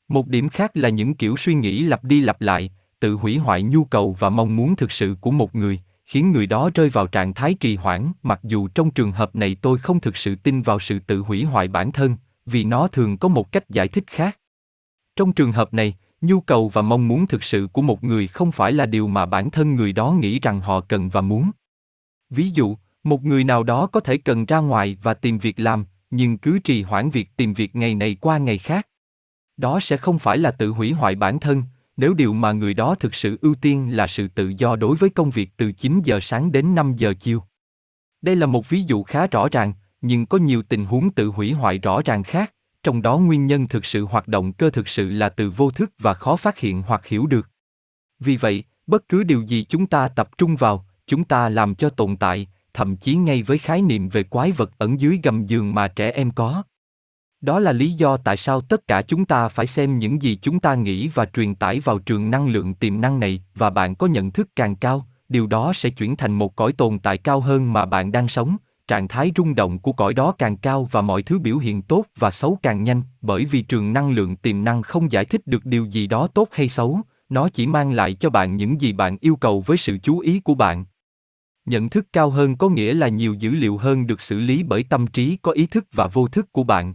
Một 0.09 0.27
điểm 0.27 0.49
khác 0.49 0.71
là 0.75 0.89
những 0.89 1.15
kiểu 1.15 1.37
suy 1.37 1.55
nghĩ 1.55 1.83
lặp 1.83 2.05
đi 2.05 2.21
lặp 2.21 2.41
lại, 2.41 2.71
tự 3.01 3.15
hủy 3.15 3.37
hoại 3.37 3.63
nhu 3.63 3.85
cầu 3.85 4.17
và 4.19 4.31
mong 4.31 4.57
muốn 4.57 4.77
thực 4.77 4.93
sự 4.93 5.17
của 5.21 5.31
một 5.31 5.55
người 5.55 5.81
khiến 6.11 6.33
người 6.33 6.47
đó 6.47 6.71
rơi 6.75 6.89
vào 6.89 7.07
trạng 7.07 7.35
thái 7.35 7.55
trì 7.55 7.77
hoãn 7.77 8.13
mặc 8.23 8.41
dù 8.43 8.69
trong 8.69 8.91
trường 8.91 9.13
hợp 9.13 9.37
này 9.37 9.57
tôi 9.63 9.79
không 9.79 10.01
thực 10.01 10.17
sự 10.17 10.35
tin 10.35 10.63
vào 10.63 10.79
sự 10.81 10.99
tự 10.99 11.19
hủy 11.19 11.45
hoại 11.45 11.69
bản 11.69 11.93
thân 11.93 12.17
vì 12.47 12.65
nó 12.65 12.89
thường 12.89 13.19
có 13.19 13.29
một 13.29 13.53
cách 13.53 13.71
giải 13.71 13.89
thích 13.89 14.05
khác. 14.07 14.39
Trong 15.17 15.33
trường 15.33 15.53
hợp 15.53 15.75
này, 15.75 15.95
nhu 16.21 16.41
cầu 16.41 16.69
và 16.69 16.83
mong 16.83 17.09
muốn 17.09 17.27
thực 17.27 17.45
sự 17.45 17.69
của 17.73 17.83
một 17.83 18.05
người 18.05 18.27
không 18.27 18.53
phải 18.53 18.73
là 18.73 18.87
điều 18.87 19.09
mà 19.09 19.27
bản 19.27 19.51
thân 19.51 19.75
người 19.75 19.93
đó 19.93 20.13
nghĩ 20.13 20.39
rằng 20.39 20.61
họ 20.61 20.81
cần 20.81 21.09
và 21.09 21.21
muốn. 21.21 21.51
Ví 22.31 22.51
dụ, 22.51 22.77
một 23.05 23.25
người 23.25 23.45
nào 23.45 23.63
đó 23.63 23.87
có 23.87 24.01
thể 24.01 24.17
cần 24.17 24.47
ra 24.47 24.59
ngoài 24.59 24.97
và 25.03 25.15
tìm 25.15 25.39
việc 25.39 25.61
làm, 25.61 25.87
nhưng 26.11 26.39
cứ 26.39 26.59
trì 26.59 26.83
hoãn 26.83 27.11
việc 27.11 27.29
tìm 27.37 27.55
việc 27.55 27.77
ngày 27.77 27.95
này 27.95 28.17
qua 28.21 28.39
ngày 28.39 28.59
khác. 28.59 28.89
Đó 29.57 29.81
sẽ 29.81 29.97
không 29.97 30.19
phải 30.19 30.39
là 30.39 30.51
tự 30.51 30.69
hủy 30.69 30.93
hoại 30.93 31.15
bản 31.15 31.39
thân, 31.39 31.63
nếu 32.01 32.15
điều 32.15 32.33
mà 32.33 32.53
người 32.53 32.75
đó 32.75 32.95
thực 32.95 33.15
sự 33.15 33.39
ưu 33.43 33.55
tiên 33.55 33.97
là 33.97 34.07
sự 34.07 34.29
tự 34.29 34.53
do 34.59 34.77
đối 34.77 34.97
với 34.97 35.11
công 35.11 35.31
việc 35.31 35.51
từ 35.57 35.73
9 35.73 36.01
giờ 36.05 36.21
sáng 36.23 36.53
đến 36.53 36.75
5 36.75 36.95
giờ 36.97 37.15
chiều. 37.21 37.43
Đây 38.23 38.37
là 38.37 38.47
một 38.47 38.69
ví 38.69 38.83
dụ 38.83 39.03
khá 39.03 39.27
rõ 39.27 39.49
ràng, 39.53 39.73
nhưng 40.01 40.27
có 40.27 40.39
nhiều 40.39 40.63
tình 40.63 40.85
huống 40.85 41.11
tự 41.11 41.27
hủy 41.27 41.53
hoại 41.53 41.79
rõ 41.79 42.03
ràng 42.05 42.23
khác, 42.23 42.55
trong 42.83 43.03
đó 43.03 43.19
nguyên 43.19 43.47
nhân 43.47 43.69
thực 43.69 43.85
sự 43.85 44.05
hoạt 44.05 44.29
động 44.29 44.53
cơ 44.53 44.71
thực 44.71 44.89
sự 44.89 45.11
là 45.11 45.29
từ 45.29 45.51
vô 45.51 45.71
thức 45.71 45.93
và 45.99 46.15
khó 46.15 46.37
phát 46.37 46.59
hiện 46.59 46.83
hoặc 46.83 47.07
hiểu 47.07 47.27
được. 47.27 47.49
Vì 48.19 48.37
vậy, 48.37 48.65
bất 48.87 49.09
cứ 49.09 49.23
điều 49.23 49.43
gì 49.43 49.65
chúng 49.69 49.87
ta 49.87 50.09
tập 50.09 50.39
trung 50.39 50.57
vào, 50.57 50.87
chúng 51.07 51.25
ta 51.25 51.49
làm 51.49 51.75
cho 51.75 51.89
tồn 51.89 52.17
tại, 52.17 52.49
thậm 52.75 52.97
chí 52.97 53.15
ngay 53.15 53.43
với 53.43 53.59
khái 53.59 53.83
niệm 53.83 54.09
về 54.09 54.23
quái 54.23 54.53
vật 54.53 54.71
ẩn 54.79 55.01
dưới 55.01 55.21
gầm 55.23 55.47
giường 55.47 55.75
mà 55.75 55.89
trẻ 55.89 56.11
em 56.11 56.31
có. 56.31 56.63
Đó 57.41 57.61
là 57.61 57.73
lý 57.73 57.93
do 57.93 58.17
tại 58.17 58.37
sao 58.37 58.61
tất 58.61 58.87
cả 58.87 59.03
chúng 59.03 59.25
ta 59.25 59.49
phải 59.49 59.67
xem 59.67 59.99
những 59.99 60.23
gì 60.23 60.39
chúng 60.43 60.61
ta 60.61 60.75
nghĩ 60.75 61.09
và 61.09 61.25
truyền 61.25 61.55
tải 61.55 61.81
vào 61.81 61.99
trường 61.99 62.31
năng 62.31 62.49
lượng 62.49 62.75
tiềm 62.75 63.01
năng 63.01 63.21
này 63.21 63.43
và 63.55 63.71
bạn 63.71 63.95
có 63.95 64.07
nhận 64.07 64.31
thức 64.31 64.49
càng 64.57 64.77
cao, 64.77 65.07
điều 65.29 65.47
đó 65.47 65.73
sẽ 65.75 65.91
chuyển 65.91 66.17
thành 66.17 66.33
một 66.33 66.57
cõi 66.57 66.73
tồn 66.73 66.99
tại 66.99 67.19
cao 67.19 67.41
hơn 67.41 67.73
mà 67.73 67.87
bạn 67.87 68.13
đang 68.13 68.29
sống, 68.29 68.57
trạng 68.89 69.09
thái 69.09 69.33
rung 69.37 69.55
động 69.55 69.79
của 69.79 69.93
cõi 69.93 70.15
đó 70.15 70.35
càng 70.39 70.57
cao 70.57 70.89
và 70.91 71.01
mọi 71.01 71.23
thứ 71.23 71.39
biểu 71.39 71.59
hiện 71.59 71.83
tốt 71.83 72.05
và 72.19 72.31
xấu 72.31 72.59
càng 72.63 72.85
nhanh, 72.85 73.03
bởi 73.21 73.45
vì 73.45 73.63
trường 73.63 73.93
năng 73.93 74.11
lượng 74.11 74.37
tiềm 74.37 74.65
năng 74.65 74.83
không 74.83 75.13
giải 75.13 75.25
thích 75.25 75.47
được 75.47 75.67
điều 75.67 75.85
gì 75.85 76.07
đó 76.07 76.27
tốt 76.27 76.49
hay 76.53 76.69
xấu, 76.69 77.01
nó 77.29 77.49
chỉ 77.49 77.67
mang 77.67 77.93
lại 77.93 78.15
cho 78.15 78.31
bạn 78.31 78.57
những 78.57 78.81
gì 78.81 78.93
bạn 78.93 79.17
yêu 79.21 79.37
cầu 79.37 79.61
với 79.67 79.77
sự 79.77 79.99
chú 80.03 80.19
ý 80.19 80.41
của 80.41 80.55
bạn. 80.55 80.85
Nhận 81.65 81.89
thức 81.89 82.07
cao 82.13 82.31
hơn 82.31 82.57
có 82.57 82.69
nghĩa 82.69 82.95
là 82.95 83.09
nhiều 83.09 83.35
dữ 83.35 83.51
liệu 83.51 83.77
hơn 83.77 84.07
được 84.07 84.21
xử 84.21 84.41
lý 84.41 84.63
bởi 84.63 84.85
tâm 84.85 85.07
trí 85.07 85.37
có 85.43 85.53
ý 85.53 85.67
thức 85.67 85.85
và 85.93 86.07
vô 86.07 86.27
thức 86.27 86.53
của 86.53 86.65
bạn. 86.65 86.95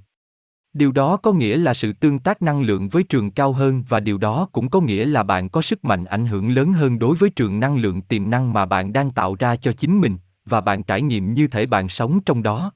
Điều 0.75 0.91
đó 0.91 1.17
có 1.17 1.33
nghĩa 1.33 1.57
là 1.57 1.73
sự 1.73 1.93
tương 1.93 2.19
tác 2.19 2.41
năng 2.41 2.61
lượng 2.61 2.89
với 2.89 3.03
trường 3.03 3.31
cao 3.31 3.53
hơn 3.53 3.83
và 3.89 3.99
điều 3.99 4.17
đó 4.17 4.49
cũng 4.51 4.69
có 4.69 4.81
nghĩa 4.81 5.05
là 5.05 5.23
bạn 5.23 5.49
có 5.49 5.61
sức 5.61 5.85
mạnh 5.85 6.05
ảnh 6.05 6.25
hưởng 6.25 6.49
lớn 6.49 6.73
hơn 6.73 6.99
đối 6.99 7.15
với 7.15 7.29
trường 7.29 7.59
năng 7.59 7.77
lượng 7.77 8.01
tiềm 8.01 8.29
năng 8.29 8.53
mà 8.53 8.65
bạn 8.65 8.93
đang 8.93 9.11
tạo 9.11 9.35
ra 9.39 9.55
cho 9.55 9.71
chính 9.71 10.01
mình 10.01 10.17
và 10.45 10.61
bạn 10.61 10.83
trải 10.83 11.01
nghiệm 11.01 11.33
như 11.33 11.47
thể 11.47 11.65
bạn 11.65 11.89
sống 11.89 12.19
trong 12.25 12.43
đó. 12.43 12.71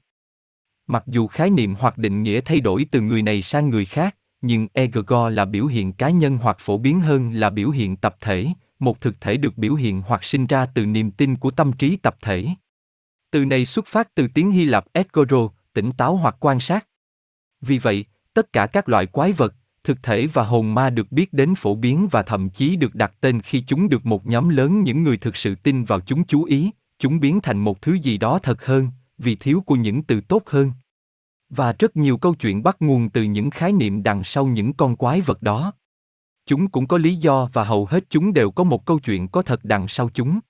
Mặc 0.86 1.04
dù 1.06 1.26
khái 1.26 1.50
niệm 1.50 1.74
hoặc 1.78 1.98
định 1.98 2.22
nghĩa 2.22 2.40
thay 2.40 2.60
đổi 2.60 2.86
từ 2.90 3.00
người 3.00 3.22
này 3.22 3.42
sang 3.42 3.70
người 3.70 3.84
khác, 3.84 4.16
nhưng 4.40 4.68
egregor 4.72 5.32
là 5.32 5.44
biểu 5.44 5.66
hiện 5.66 5.92
cá 5.92 6.10
nhân 6.10 6.38
hoặc 6.42 6.56
phổ 6.60 6.78
biến 6.78 7.00
hơn 7.00 7.32
là 7.32 7.50
biểu 7.50 7.70
hiện 7.70 7.96
tập 7.96 8.16
thể, 8.20 8.46
một 8.78 9.00
thực 9.00 9.20
thể 9.20 9.36
được 9.36 9.58
biểu 9.58 9.74
hiện 9.74 10.02
hoặc 10.06 10.24
sinh 10.24 10.46
ra 10.46 10.66
từ 10.66 10.86
niềm 10.86 11.10
tin 11.10 11.36
của 11.36 11.50
tâm 11.50 11.72
trí 11.72 11.96
tập 11.96 12.16
thể. 12.22 12.46
Từ 13.30 13.44
này 13.44 13.66
xuất 13.66 13.86
phát 13.86 14.14
từ 14.14 14.28
tiếng 14.34 14.50
Hy 14.50 14.64
Lạp 14.64 14.84
egoro, 14.92 15.48
tỉnh 15.72 15.92
táo 15.92 16.16
hoặc 16.16 16.36
quan 16.40 16.60
sát. 16.60 16.86
Vì 17.60 17.78
vậy, 17.78 18.04
tất 18.34 18.52
cả 18.52 18.66
các 18.66 18.88
loại 18.88 19.06
quái 19.06 19.32
vật, 19.32 19.54
thực 19.84 20.02
thể 20.02 20.26
và 20.26 20.42
hồn 20.42 20.74
ma 20.74 20.90
được 20.90 21.12
biết 21.12 21.32
đến 21.32 21.54
phổ 21.54 21.74
biến 21.74 22.08
và 22.10 22.22
thậm 22.22 22.50
chí 22.50 22.76
được 22.76 22.94
đặt 22.94 23.12
tên 23.20 23.42
khi 23.42 23.64
chúng 23.66 23.88
được 23.88 24.06
một 24.06 24.26
nhóm 24.26 24.48
lớn 24.48 24.82
những 24.82 25.02
người 25.02 25.16
thực 25.16 25.36
sự 25.36 25.54
tin 25.54 25.84
vào 25.84 26.00
chúng 26.00 26.24
chú 26.24 26.44
ý, 26.44 26.70
chúng 26.98 27.20
biến 27.20 27.40
thành 27.40 27.58
một 27.58 27.82
thứ 27.82 27.92
gì 27.92 28.18
đó 28.18 28.38
thật 28.38 28.66
hơn, 28.66 28.88
vì 29.18 29.36
thiếu 29.36 29.62
của 29.66 29.76
những 29.76 30.02
từ 30.02 30.20
tốt 30.20 30.42
hơn. 30.46 30.72
Và 31.50 31.72
rất 31.78 31.96
nhiều 31.96 32.18
câu 32.18 32.34
chuyện 32.34 32.62
bắt 32.62 32.76
nguồn 32.80 33.10
từ 33.10 33.22
những 33.22 33.50
khái 33.50 33.72
niệm 33.72 34.02
đằng 34.02 34.24
sau 34.24 34.46
những 34.46 34.72
con 34.72 34.96
quái 34.96 35.20
vật 35.20 35.42
đó. 35.42 35.72
Chúng 36.46 36.68
cũng 36.68 36.86
có 36.86 36.98
lý 36.98 37.14
do 37.14 37.48
và 37.52 37.64
hầu 37.64 37.86
hết 37.86 38.04
chúng 38.10 38.32
đều 38.32 38.50
có 38.50 38.64
một 38.64 38.86
câu 38.86 38.98
chuyện 38.98 39.28
có 39.28 39.42
thật 39.42 39.60
đằng 39.64 39.88
sau 39.88 40.10
chúng. 40.14 40.40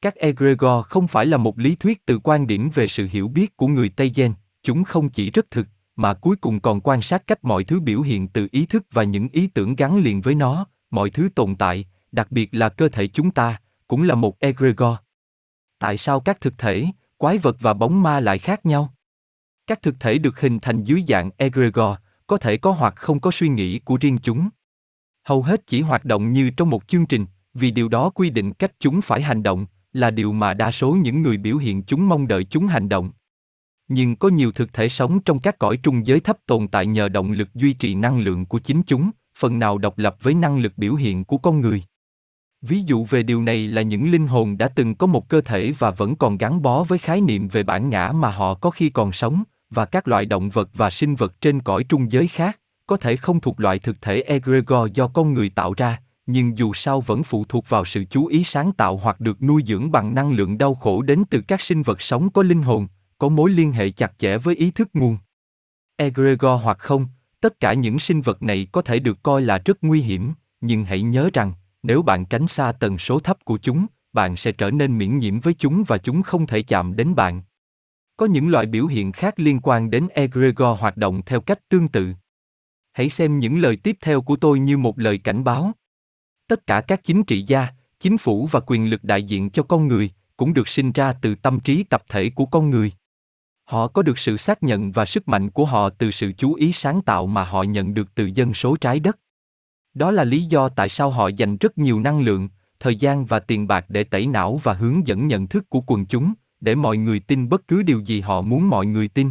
Các 0.00 0.14
egregor 0.14 0.84
không 0.84 1.08
phải 1.08 1.26
là 1.26 1.36
một 1.36 1.58
lý 1.58 1.76
thuyết 1.76 2.06
từ 2.06 2.18
quan 2.18 2.46
điểm 2.46 2.70
về 2.74 2.88
sự 2.88 3.08
hiểu 3.10 3.28
biết 3.28 3.56
của 3.56 3.66
người 3.66 3.88
Tây 3.88 4.12
Gen, 4.14 4.34
chúng 4.62 4.84
không 4.84 5.08
chỉ 5.08 5.30
rất 5.30 5.50
thực, 5.50 5.66
mà 5.96 6.14
cuối 6.14 6.36
cùng 6.36 6.60
còn 6.60 6.80
quan 6.80 7.02
sát 7.02 7.26
cách 7.26 7.44
mọi 7.44 7.64
thứ 7.64 7.80
biểu 7.80 8.00
hiện 8.00 8.28
từ 8.28 8.48
ý 8.50 8.66
thức 8.66 8.86
và 8.90 9.04
những 9.04 9.28
ý 9.32 9.46
tưởng 9.46 9.76
gắn 9.76 9.96
liền 9.96 10.20
với 10.20 10.34
nó, 10.34 10.66
mọi 10.90 11.10
thứ 11.10 11.28
tồn 11.34 11.56
tại, 11.56 11.86
đặc 12.12 12.32
biệt 12.32 12.54
là 12.54 12.68
cơ 12.68 12.88
thể 12.88 13.06
chúng 13.06 13.30
ta, 13.30 13.60
cũng 13.88 14.02
là 14.02 14.14
một 14.14 14.38
egregor. 14.38 14.94
Tại 15.78 15.98
sao 15.98 16.20
các 16.20 16.40
thực 16.40 16.58
thể, 16.58 16.86
quái 17.18 17.38
vật 17.38 17.56
và 17.60 17.74
bóng 17.74 18.02
ma 18.02 18.20
lại 18.20 18.38
khác 18.38 18.66
nhau? 18.66 18.94
Các 19.66 19.82
thực 19.82 20.00
thể 20.00 20.18
được 20.18 20.40
hình 20.40 20.58
thành 20.60 20.84
dưới 20.84 21.04
dạng 21.08 21.30
egregor, 21.36 21.96
có 22.26 22.36
thể 22.36 22.56
có 22.56 22.70
hoặc 22.70 22.96
không 22.96 23.20
có 23.20 23.30
suy 23.30 23.48
nghĩ 23.48 23.78
của 23.78 23.96
riêng 24.00 24.18
chúng. 24.22 24.48
Hầu 25.22 25.42
hết 25.42 25.66
chỉ 25.66 25.80
hoạt 25.80 26.04
động 26.04 26.32
như 26.32 26.50
trong 26.50 26.70
một 26.70 26.88
chương 26.88 27.06
trình, 27.06 27.26
vì 27.54 27.70
điều 27.70 27.88
đó 27.88 28.10
quy 28.10 28.30
định 28.30 28.52
cách 28.52 28.72
chúng 28.78 29.00
phải 29.00 29.22
hành 29.22 29.42
động, 29.42 29.66
là 29.92 30.10
điều 30.10 30.32
mà 30.32 30.54
đa 30.54 30.70
số 30.70 30.92
những 30.94 31.22
người 31.22 31.36
biểu 31.36 31.56
hiện 31.56 31.82
chúng 31.82 32.08
mong 32.08 32.28
đợi 32.28 32.44
chúng 32.44 32.66
hành 32.66 32.88
động. 32.88 33.12
Nhưng 33.88 34.16
có 34.16 34.28
nhiều 34.28 34.52
thực 34.52 34.72
thể 34.72 34.88
sống 34.88 35.20
trong 35.20 35.40
các 35.40 35.58
cõi 35.58 35.76
trung 35.82 36.06
giới 36.06 36.20
thấp 36.20 36.36
tồn 36.46 36.68
tại 36.68 36.86
nhờ 36.86 37.08
động 37.08 37.32
lực 37.32 37.54
duy 37.54 37.72
trì 37.72 37.94
năng 37.94 38.20
lượng 38.20 38.46
của 38.46 38.58
chính 38.58 38.82
chúng, 38.82 39.10
phần 39.38 39.58
nào 39.58 39.78
độc 39.78 39.98
lập 39.98 40.16
với 40.22 40.34
năng 40.34 40.58
lực 40.58 40.72
biểu 40.76 40.94
hiện 40.94 41.24
của 41.24 41.38
con 41.38 41.60
người. 41.60 41.82
Ví 42.62 42.82
dụ 42.86 43.04
về 43.04 43.22
điều 43.22 43.42
này 43.42 43.68
là 43.68 43.82
những 43.82 44.10
linh 44.10 44.26
hồn 44.26 44.58
đã 44.58 44.68
từng 44.68 44.94
có 44.94 45.06
một 45.06 45.28
cơ 45.28 45.40
thể 45.40 45.72
và 45.78 45.90
vẫn 45.90 46.16
còn 46.16 46.38
gắn 46.38 46.62
bó 46.62 46.84
với 46.84 46.98
khái 46.98 47.20
niệm 47.20 47.48
về 47.48 47.62
bản 47.62 47.90
ngã 47.90 48.12
mà 48.12 48.30
họ 48.30 48.54
có 48.54 48.70
khi 48.70 48.90
còn 48.90 49.12
sống, 49.12 49.42
và 49.70 49.84
các 49.84 50.08
loại 50.08 50.26
động 50.26 50.50
vật 50.50 50.68
và 50.74 50.90
sinh 50.90 51.14
vật 51.14 51.40
trên 51.40 51.62
cõi 51.62 51.84
trung 51.84 52.10
giới 52.10 52.28
khác, 52.28 52.58
có 52.86 52.96
thể 52.96 53.16
không 53.16 53.40
thuộc 53.40 53.60
loại 53.60 53.78
thực 53.78 54.00
thể 54.00 54.20
egregor 54.20 54.90
do 54.94 55.08
con 55.08 55.34
người 55.34 55.48
tạo 55.48 55.74
ra, 55.76 56.00
nhưng 56.26 56.58
dù 56.58 56.72
sao 56.74 57.00
vẫn 57.00 57.22
phụ 57.22 57.44
thuộc 57.48 57.68
vào 57.68 57.84
sự 57.84 58.04
chú 58.04 58.26
ý 58.26 58.44
sáng 58.44 58.72
tạo 58.72 58.96
hoặc 58.96 59.20
được 59.20 59.42
nuôi 59.42 59.62
dưỡng 59.66 59.92
bằng 59.92 60.14
năng 60.14 60.32
lượng 60.32 60.58
đau 60.58 60.74
khổ 60.74 61.02
đến 61.02 61.24
từ 61.30 61.40
các 61.48 61.60
sinh 61.60 61.82
vật 61.82 62.02
sống 62.02 62.30
có 62.30 62.42
linh 62.42 62.62
hồn, 62.62 62.86
có 63.22 63.28
mối 63.28 63.50
liên 63.50 63.72
hệ 63.72 63.90
chặt 63.90 64.18
chẽ 64.18 64.38
với 64.38 64.54
ý 64.54 64.70
thức 64.70 64.88
nguồn. 64.92 65.18
Egregor 65.96 66.62
hoặc 66.62 66.78
không, 66.78 67.06
tất 67.40 67.60
cả 67.60 67.72
những 67.72 67.98
sinh 67.98 68.20
vật 68.20 68.42
này 68.42 68.66
có 68.72 68.82
thể 68.82 68.98
được 68.98 69.22
coi 69.22 69.42
là 69.42 69.58
rất 69.64 69.84
nguy 69.84 70.00
hiểm, 70.00 70.32
nhưng 70.60 70.84
hãy 70.84 71.02
nhớ 71.02 71.30
rằng, 71.34 71.52
nếu 71.82 72.02
bạn 72.02 72.24
tránh 72.24 72.46
xa 72.46 72.72
tần 72.72 72.98
số 72.98 73.18
thấp 73.18 73.44
của 73.44 73.58
chúng, 73.58 73.86
bạn 74.12 74.36
sẽ 74.36 74.52
trở 74.52 74.70
nên 74.70 74.98
miễn 74.98 75.18
nhiễm 75.18 75.40
với 75.40 75.54
chúng 75.54 75.84
và 75.86 75.98
chúng 75.98 76.22
không 76.22 76.46
thể 76.46 76.62
chạm 76.62 76.96
đến 76.96 77.14
bạn. 77.14 77.42
Có 78.16 78.26
những 78.26 78.48
loại 78.48 78.66
biểu 78.66 78.86
hiện 78.86 79.12
khác 79.12 79.34
liên 79.36 79.60
quan 79.62 79.90
đến 79.90 80.08
egregor 80.08 80.78
hoạt 80.78 80.96
động 80.96 81.22
theo 81.26 81.40
cách 81.40 81.68
tương 81.68 81.88
tự. 81.88 82.12
Hãy 82.92 83.08
xem 83.08 83.38
những 83.38 83.60
lời 83.60 83.76
tiếp 83.76 83.96
theo 84.00 84.22
của 84.22 84.36
tôi 84.36 84.58
như 84.58 84.78
một 84.78 84.98
lời 84.98 85.18
cảnh 85.18 85.44
báo. 85.44 85.72
Tất 86.48 86.66
cả 86.66 86.80
các 86.80 87.04
chính 87.04 87.24
trị 87.24 87.44
gia, 87.46 87.68
chính 88.00 88.18
phủ 88.18 88.48
và 88.50 88.60
quyền 88.66 88.90
lực 88.90 89.04
đại 89.04 89.22
diện 89.22 89.50
cho 89.50 89.62
con 89.62 89.88
người 89.88 90.10
cũng 90.36 90.54
được 90.54 90.68
sinh 90.68 90.92
ra 90.92 91.12
từ 91.12 91.34
tâm 91.34 91.60
trí 91.60 91.84
tập 91.84 92.02
thể 92.08 92.30
của 92.30 92.46
con 92.46 92.70
người. 92.70 92.92
Họ 93.72 93.88
có 93.88 94.02
được 94.02 94.18
sự 94.18 94.36
xác 94.36 94.62
nhận 94.62 94.92
và 94.92 95.04
sức 95.04 95.28
mạnh 95.28 95.50
của 95.50 95.64
họ 95.64 95.90
từ 95.90 96.10
sự 96.10 96.32
chú 96.32 96.54
ý 96.54 96.72
sáng 96.72 97.02
tạo 97.02 97.26
mà 97.26 97.44
họ 97.44 97.62
nhận 97.62 97.94
được 97.94 98.14
từ 98.14 98.30
dân 98.34 98.54
số 98.54 98.76
trái 98.76 99.00
đất. 99.00 99.18
Đó 99.94 100.10
là 100.10 100.24
lý 100.24 100.42
do 100.42 100.68
tại 100.68 100.88
sao 100.88 101.10
họ 101.10 101.28
dành 101.28 101.56
rất 101.56 101.78
nhiều 101.78 102.00
năng 102.00 102.20
lượng, 102.20 102.48
thời 102.80 102.96
gian 102.96 103.24
và 103.24 103.38
tiền 103.38 103.66
bạc 103.66 103.84
để 103.88 104.04
tẩy 104.04 104.26
não 104.26 104.60
và 104.62 104.72
hướng 104.72 105.06
dẫn 105.06 105.26
nhận 105.26 105.48
thức 105.48 105.70
của 105.70 105.80
quần 105.80 106.06
chúng, 106.06 106.32
để 106.60 106.74
mọi 106.74 106.96
người 106.96 107.20
tin 107.20 107.48
bất 107.48 107.68
cứ 107.68 107.82
điều 107.82 108.00
gì 108.00 108.20
họ 108.20 108.40
muốn 108.40 108.68
mọi 108.68 108.86
người 108.86 109.08
tin. 109.08 109.30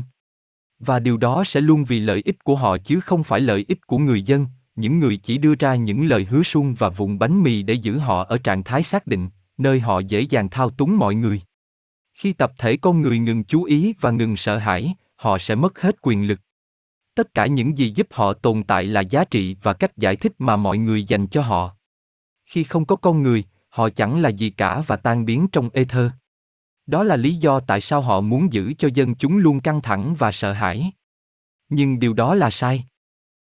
Và 0.80 1.00
điều 1.00 1.18
đó 1.18 1.44
sẽ 1.46 1.62
luôn 1.62 1.86
vì 1.86 2.00
lợi 2.00 2.22
ích 2.26 2.44
của 2.44 2.56
họ 2.56 2.78
chứ 2.78 3.00
không 3.00 3.24
phải 3.24 3.40
lợi 3.40 3.66
ích 3.68 3.88
của 3.88 3.98
người 3.98 4.22
dân, 4.22 4.48
những 4.76 5.00
người 5.00 5.18
chỉ 5.18 5.38
đưa 5.38 5.56
ra 5.56 5.76
những 5.76 6.08
lời 6.08 6.28
hứa 6.30 6.44
suông 6.44 6.74
và 6.74 6.90
vụn 6.90 7.20
bánh 7.20 7.44
mì 7.44 7.64
để 7.64 7.74
giữ 7.74 7.98
họ 7.98 8.24
ở 8.24 8.38
trạng 8.38 8.64
thái 8.64 8.84
xác 8.84 9.08
định, 9.08 9.30
nơi 9.58 9.80
họ 9.80 10.00
dễ 10.00 10.22
dàng 10.22 10.50
thao 10.50 10.70
túng 10.70 10.98
mọi 10.98 11.16
người. 11.16 11.42
Khi 12.22 12.34
tập 12.34 12.54
thể 12.58 12.78
con 12.78 13.02
người 13.02 13.20
ngừng 13.20 13.44
chú 13.44 13.64
ý 13.64 13.94
và 14.02 14.12
ngừng 14.12 14.38
sợ 14.38 14.58
hãi, 14.58 14.94
họ 15.16 15.38
sẽ 15.38 15.56
mất 15.56 15.82
hết 15.82 15.96
quyền 16.02 16.28
lực. 16.28 16.40
Tất 17.16 17.34
cả 17.34 17.46
những 17.46 17.78
gì 17.78 17.92
giúp 17.96 18.08
họ 18.12 18.34
tồn 18.34 18.64
tại 18.64 18.84
là 18.84 19.02
giá 19.02 19.26
trị 19.26 19.56
và 19.64 19.74
cách 19.74 19.98
giải 19.98 20.16
thích 20.16 20.32
mà 20.38 20.56
mọi 20.56 20.78
người 20.78 21.04
dành 21.04 21.28
cho 21.28 21.42
họ. 21.42 21.76
Khi 22.46 22.64
không 22.64 22.86
có 22.86 22.96
con 22.96 23.24
người, 23.24 23.44
họ 23.70 23.90
chẳng 23.90 24.22
là 24.22 24.30
gì 24.30 24.50
cả 24.50 24.84
và 24.88 24.96
tan 24.96 25.26
biến 25.26 25.48
trong 25.52 25.70
ether. 25.74 26.12
Đó 26.86 27.04
là 27.04 27.16
lý 27.16 27.36
do 27.36 27.60
tại 27.60 27.82
sao 27.82 28.02
họ 28.02 28.22
muốn 28.22 28.54
giữ 28.54 28.74
cho 28.78 28.90
dân 28.94 29.16
chúng 29.16 29.38
luôn 29.38 29.60
căng 29.60 29.82
thẳng 29.82 30.16
và 30.18 30.32
sợ 30.32 30.52
hãi. 30.52 30.92
Nhưng 31.70 32.00
điều 32.00 32.14
đó 32.14 32.36
là 32.36 32.50
sai. 32.50 32.86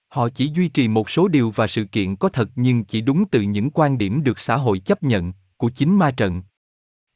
Họ 0.09 0.28
chỉ 0.28 0.50
duy 0.54 0.69
trì 0.69 0.88
một 0.88 1.11
số 1.11 1.28
điều 1.28 1.50
và 1.50 1.66
sự 1.66 1.85
kiện 1.85 2.16
có 2.16 2.28
thật 2.28 2.49
nhưng 2.54 2.85
chỉ 2.85 3.00
đúng 3.00 3.28
từ 3.28 3.40
những 3.40 3.71
quan 3.71 3.99
điểm 3.99 4.23
được 4.23 4.38
xã 4.38 4.57
hội 4.57 4.78
chấp 4.78 5.02
nhận, 5.02 5.33
của 5.57 5.71
chính 5.71 5.99
ma 5.99 6.11
trận. 6.11 6.43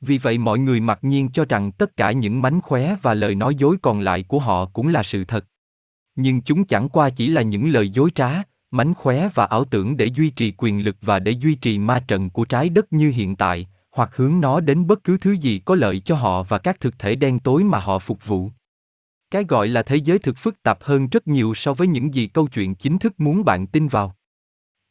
Vì 0.00 0.18
vậy 0.18 0.38
mọi 0.38 0.58
người 0.58 0.80
mặc 0.80 0.98
nhiên 1.02 1.28
cho 1.28 1.44
rằng 1.44 1.72
tất 1.72 1.96
cả 1.96 2.12
những 2.12 2.42
mánh 2.42 2.60
khóe 2.60 2.96
và 3.02 3.14
lời 3.14 3.34
nói 3.34 3.54
dối 3.54 3.76
còn 3.82 4.00
lại 4.00 4.22
của 4.22 4.38
họ 4.38 4.66
cũng 4.66 4.88
là 4.88 5.02
sự 5.02 5.24
thật. 5.24 5.44
Nhưng 6.16 6.42
chúng 6.42 6.64
chẳng 6.64 6.88
qua 6.88 7.10
chỉ 7.10 7.28
là 7.28 7.42
những 7.42 7.70
lời 7.70 7.88
dối 7.88 8.10
trá, 8.14 8.42
mánh 8.70 8.94
khóe 8.94 9.28
và 9.34 9.44
ảo 9.44 9.64
tưởng 9.64 9.96
để 9.96 10.06
duy 10.06 10.30
trì 10.30 10.52
quyền 10.56 10.84
lực 10.84 10.96
và 11.00 11.18
để 11.18 11.30
duy 11.30 11.54
trì 11.54 11.78
ma 11.78 12.04
trận 12.08 12.30
của 12.30 12.44
trái 12.44 12.68
đất 12.68 12.92
như 12.92 13.10
hiện 13.10 13.36
tại, 13.36 13.66
hoặc 13.90 14.16
hướng 14.16 14.40
nó 14.40 14.60
đến 14.60 14.86
bất 14.86 15.04
cứ 15.04 15.18
thứ 15.18 15.32
gì 15.32 15.60
có 15.64 15.74
lợi 15.74 16.00
cho 16.00 16.14
họ 16.14 16.42
và 16.42 16.58
các 16.58 16.80
thực 16.80 16.98
thể 16.98 17.14
đen 17.14 17.38
tối 17.38 17.64
mà 17.64 17.78
họ 17.78 17.98
phục 17.98 18.26
vụ. 18.26 18.50
Cái 19.30 19.44
gọi 19.44 19.68
là 19.68 19.82
thế 19.82 19.96
giới 19.96 20.18
thực 20.18 20.38
phức 20.38 20.62
tạp 20.62 20.78
hơn 20.82 21.08
rất 21.08 21.28
nhiều 21.28 21.54
so 21.54 21.74
với 21.74 21.86
những 21.86 22.14
gì 22.14 22.26
câu 22.26 22.48
chuyện 22.48 22.74
chính 22.74 22.98
thức 22.98 23.20
muốn 23.20 23.44
bạn 23.44 23.66
tin 23.66 23.88
vào. 23.88 24.14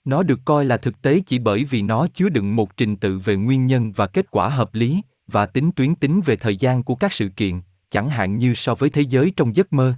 Nó 0.07 0.23
được 0.23 0.39
coi 0.45 0.65
là 0.65 0.77
thực 0.77 1.01
tế 1.01 1.21
chỉ 1.25 1.39
bởi 1.39 1.63
vì 1.63 1.81
nó 1.81 2.07
chứa 2.13 2.29
đựng 2.29 2.55
một 2.55 2.77
trình 2.77 2.95
tự 2.95 3.19
về 3.19 3.35
nguyên 3.35 3.67
nhân 3.67 3.91
và 3.91 4.07
kết 4.07 4.31
quả 4.31 4.49
hợp 4.49 4.73
lý, 4.73 5.01
và 5.27 5.45
tính 5.45 5.71
tuyến 5.71 5.95
tính 5.95 6.21
về 6.25 6.35
thời 6.35 6.55
gian 6.55 6.83
của 6.83 6.95
các 6.95 7.13
sự 7.13 7.29
kiện, 7.29 7.61
chẳng 7.89 8.09
hạn 8.09 8.37
như 8.37 8.53
so 8.55 8.75
với 8.75 8.89
thế 8.89 9.01
giới 9.01 9.33
trong 9.35 9.55
giấc 9.55 9.73
mơ. 9.73 9.93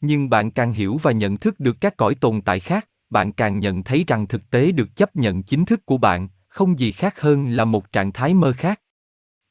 Nhưng 0.00 0.30
bạn 0.30 0.50
càng 0.50 0.72
hiểu 0.72 0.96
và 1.02 1.12
nhận 1.12 1.36
thức 1.36 1.60
được 1.60 1.80
các 1.80 1.96
cõi 1.96 2.14
tồn 2.14 2.40
tại 2.40 2.60
khác, 2.60 2.88
bạn 3.10 3.32
càng 3.32 3.58
nhận 3.58 3.82
thấy 3.82 4.04
rằng 4.06 4.26
thực 4.26 4.50
tế 4.50 4.72
được 4.72 4.96
chấp 4.96 5.16
nhận 5.16 5.42
chính 5.42 5.64
thức 5.64 5.86
của 5.86 5.98
bạn, 5.98 6.28
không 6.48 6.78
gì 6.78 6.92
khác 6.92 7.20
hơn 7.20 7.50
là 7.50 7.64
một 7.64 7.92
trạng 7.92 8.12
thái 8.12 8.34
mơ 8.34 8.52
khác. 8.52 8.80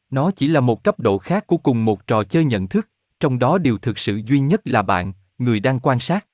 Nó 0.09 0.31
chỉ 0.31 0.47
là 0.47 0.59
một 0.59 0.83
cấp 0.83 0.99
độ 0.99 1.17
khác 1.17 1.47
của 1.47 1.57
cùng 1.57 1.85
một 1.85 2.07
trò 2.07 2.23
chơi 2.23 2.45
nhận 2.45 2.67
thức, 2.67 2.89
trong 3.19 3.39
đó 3.39 3.57
điều 3.57 3.77
thực 3.77 3.99
sự 3.99 4.21
duy 4.25 4.39
nhất 4.39 4.61
là 4.63 4.81
bạn, 4.81 5.13
người 5.37 5.59
đang 5.59 5.79
quan 5.79 5.99
sát. 5.99 6.27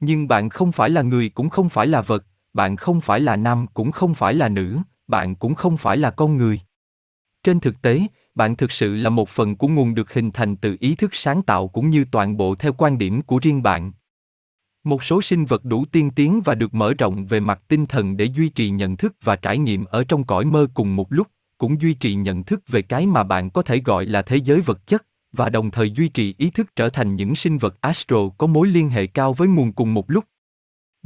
Nhưng 0.00 0.28
bạn 0.28 0.48
không 0.48 0.72
phải 0.72 0.90
là 0.90 1.02
người 1.02 1.28
cũng 1.28 1.48
không 1.48 1.68
phải 1.68 1.86
là 1.86 2.00
vật, 2.00 2.24
bạn 2.56 2.76
không 2.76 3.00
phải 3.00 3.20
là 3.20 3.36
nam 3.36 3.66
cũng 3.74 3.92
không 3.92 4.14
phải 4.14 4.34
là 4.34 4.48
nữ, 4.48 4.78
bạn 5.08 5.34
cũng 5.34 5.54
không 5.54 5.76
phải 5.76 5.96
là 5.96 6.10
con 6.10 6.36
người. 6.36 6.60
Trên 7.42 7.60
thực 7.60 7.82
tế, 7.82 8.00
bạn 8.34 8.56
thực 8.56 8.72
sự 8.72 8.94
là 8.94 9.10
một 9.10 9.28
phần 9.28 9.56
của 9.56 9.68
nguồn 9.68 9.94
được 9.94 10.12
hình 10.12 10.30
thành 10.30 10.56
từ 10.56 10.76
ý 10.80 10.94
thức 10.94 11.14
sáng 11.14 11.42
tạo 11.42 11.68
cũng 11.68 11.90
như 11.90 12.04
toàn 12.10 12.36
bộ 12.36 12.54
theo 12.54 12.72
quan 12.72 12.98
điểm 12.98 13.22
của 13.22 13.38
riêng 13.42 13.62
bạn. 13.62 13.92
Một 14.84 15.04
số 15.04 15.22
sinh 15.22 15.44
vật 15.44 15.64
đủ 15.64 15.84
tiên 15.92 16.10
tiến 16.10 16.40
và 16.44 16.54
được 16.54 16.74
mở 16.74 16.94
rộng 16.98 17.26
về 17.26 17.40
mặt 17.40 17.62
tinh 17.68 17.86
thần 17.86 18.16
để 18.16 18.24
duy 18.24 18.48
trì 18.48 18.70
nhận 18.70 18.96
thức 18.96 19.16
và 19.22 19.36
trải 19.36 19.58
nghiệm 19.58 19.84
ở 19.84 20.04
trong 20.04 20.24
cõi 20.24 20.44
mơ 20.44 20.66
cùng 20.74 20.96
một 20.96 21.12
lúc, 21.12 21.26
cũng 21.58 21.80
duy 21.80 21.94
trì 21.94 22.14
nhận 22.14 22.44
thức 22.44 22.62
về 22.68 22.82
cái 22.82 23.06
mà 23.06 23.22
bạn 23.22 23.50
có 23.50 23.62
thể 23.62 23.80
gọi 23.84 24.06
là 24.06 24.22
thế 24.22 24.36
giới 24.36 24.60
vật 24.60 24.86
chất, 24.86 25.06
và 25.32 25.48
đồng 25.48 25.70
thời 25.70 25.90
duy 25.90 26.08
trì 26.08 26.34
ý 26.38 26.50
thức 26.50 26.76
trở 26.76 26.88
thành 26.88 27.16
những 27.16 27.36
sinh 27.36 27.58
vật 27.58 27.80
astro 27.80 28.28
có 28.38 28.46
mối 28.46 28.68
liên 28.68 28.88
hệ 28.90 29.06
cao 29.06 29.32
với 29.32 29.48
nguồn 29.48 29.72
cùng 29.72 29.94
một 29.94 30.10
lúc. 30.10 30.24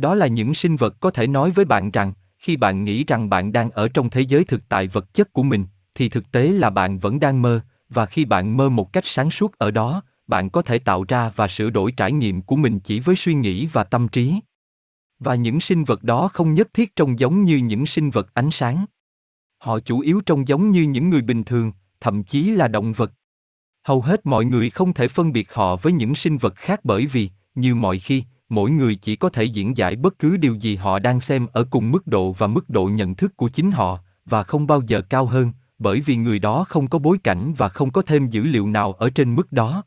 Đó 0.01 0.15
là 0.15 0.27
những 0.27 0.55
sinh 0.55 0.77
vật 0.77 1.01
có 1.01 1.11
thể 1.11 1.27
nói 1.27 1.51
với 1.51 1.65
bạn 1.65 1.91
rằng, 1.91 2.13
khi 2.39 2.57
bạn 2.57 2.85
nghĩ 2.85 3.05
rằng 3.05 3.29
bạn 3.29 3.53
đang 3.53 3.71
ở 3.71 3.89
trong 3.89 4.11
thế 4.11 4.21
giới 4.21 4.45
thực 4.45 4.69
tại 4.69 4.89
vật 4.89 5.15
chất 5.15 5.33
của 5.33 5.43
mình, 5.43 5.65
thì 5.95 6.09
thực 6.09 6.33
tế 6.33 6.49
là 6.49 6.71
bạn 6.71 6.99
vẫn 6.99 7.21
đang 7.21 7.43
mơ, 7.43 7.61
và 7.89 8.07
khi 8.07 8.25
bạn 8.25 8.57
mơ 8.57 8.69
một 8.69 8.93
cách 8.93 9.07
sáng 9.07 9.31
suốt 9.31 9.59
ở 9.59 9.71
đó, 9.71 10.03
bạn 10.27 10.51
có 10.51 10.63
thể 10.63 10.79
tạo 10.79 11.05
ra 11.09 11.33
và 11.37 11.49
sửa 11.49 11.71
đổi 11.71 11.93
trải 11.93 12.13
nghiệm 12.13 12.43
của 12.43 12.57
mình 12.57 12.81
chỉ 12.81 13.01
với 13.01 13.17
suy 13.17 13.35
nghĩ 13.35 13.67
và 13.67 13.85
tâm 13.85 14.09
trí. 14.09 14.35
Và 15.19 15.35
những 15.35 15.61
sinh 15.61 15.85
vật 15.85 16.03
đó 16.03 16.29
không 16.29 16.55
nhất 16.55 16.69
thiết 16.75 16.97
trông 16.97 17.19
giống 17.19 17.45
như 17.45 17.57
những 17.57 17.87
sinh 17.87 18.11
vật 18.11 18.35
ánh 18.35 18.51
sáng. 18.51 18.85
Họ 19.59 19.81
chủ 19.81 20.01
yếu 20.01 20.21
trông 20.21 20.49
giống 20.49 20.71
như 20.71 20.83
những 20.83 21.11
người 21.11 21.23
bình 21.23 21.45
thường, 21.45 21.73
thậm 22.01 22.23
chí 22.23 22.51
là 22.51 22.69
động 22.69 22.93
vật. 22.93 23.13
Hầu 23.85 24.01
hết 24.01 24.27
mọi 24.27 24.45
người 24.45 24.71
không 24.71 24.95
thể 24.95 25.09
phân 25.09 25.33
biệt 25.33 25.53
họ 25.53 25.77
với 25.77 25.93
những 25.93 26.15
sinh 26.15 26.39
vật 26.39 26.57
khác 26.57 26.81
bởi 26.85 27.07
vì, 27.07 27.31
như 27.55 27.75
mọi 27.75 27.99
khi, 27.99 28.25
mỗi 28.51 28.71
người 28.71 28.95
chỉ 28.95 29.17
có 29.17 29.29
thể 29.29 29.45
diễn 29.45 29.77
giải 29.77 29.97
bất 29.97 30.19
cứ 30.19 30.37
điều 30.37 30.55
gì 30.55 30.77
họ 30.77 30.99
đang 30.99 31.21
xem 31.21 31.47
ở 31.53 31.65
cùng 31.71 31.91
mức 31.91 32.07
độ 32.07 32.33
và 32.33 32.47
mức 32.47 32.71
độ 32.71 32.85
nhận 32.85 33.15
thức 33.15 33.37
của 33.37 33.49
chính 33.49 33.71
họ, 33.71 33.99
và 34.25 34.43
không 34.43 34.67
bao 34.67 34.83
giờ 34.87 35.03
cao 35.03 35.27
hơn, 35.27 35.53
bởi 35.79 36.01
vì 36.01 36.17
người 36.17 36.39
đó 36.39 36.65
không 36.69 36.89
có 36.89 36.99
bối 36.99 37.19
cảnh 37.19 37.55
và 37.57 37.69
không 37.69 37.91
có 37.91 38.03
thêm 38.03 38.29
dữ 38.29 38.45
liệu 38.45 38.69
nào 38.69 38.93
ở 38.93 39.11
trên 39.11 39.35
mức 39.35 39.53
đó. 39.53 39.85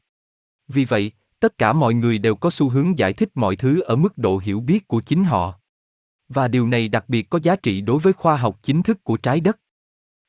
Vì 0.68 0.86
vậy, 0.86 1.12
tất 1.40 1.58
cả 1.58 1.74
mọi 1.74 1.94
người 1.94 2.18
đều 2.18 2.36
có 2.36 2.50
xu 2.50 2.70
hướng 2.70 2.98
giải 2.98 3.14
thích 3.14 3.30
mọi 3.36 3.56
thứ 3.56 3.82
ở 3.82 3.96
mức 3.96 4.18
độ 4.18 4.38
hiểu 4.38 4.60
biết 4.60 4.88
của 4.88 5.02
chính 5.02 5.24
họ. 5.24 5.60
Và 6.30 6.48
điều 6.48 6.68
này 6.68 6.88
đặc 6.88 7.10
biệt 7.10 7.30
có 7.30 7.40
giá 7.44 7.56
trị 7.56 7.82
đối 7.82 8.00
với 8.00 8.14
khoa 8.14 8.38
học 8.38 8.60
chính 8.62 8.84
thức 8.84 9.04
của 9.04 9.18
trái 9.18 9.40
đất. 9.40 9.60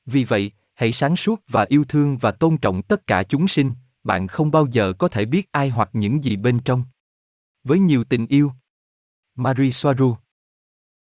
Vì 0.06 0.24
vậy, 0.24 0.52
hãy 0.74 0.92
sáng 0.92 1.16
suốt 1.16 1.42
và 1.48 1.66
yêu 1.68 1.84
thương 1.88 2.16
và 2.16 2.30
tôn 2.30 2.56
trọng 2.56 2.82
tất 2.82 3.06
cả 3.06 3.22
chúng 3.22 3.48
sinh, 3.48 3.70
bạn 4.04 4.26
không 4.26 4.50
bao 4.50 4.66
giờ 4.70 4.92
có 4.92 5.08
thể 5.08 5.24
biết 5.24 5.52
ai 5.52 5.68
hoặc 5.68 5.90
những 5.92 6.24
gì 6.24 6.36
bên 6.36 6.58
trong. 6.58 6.84
Với 7.64 7.78
nhiều 7.78 8.04
tình 8.04 8.26
yêu. 8.26 8.52
Marie 9.34 9.70
Soaru 9.70 10.16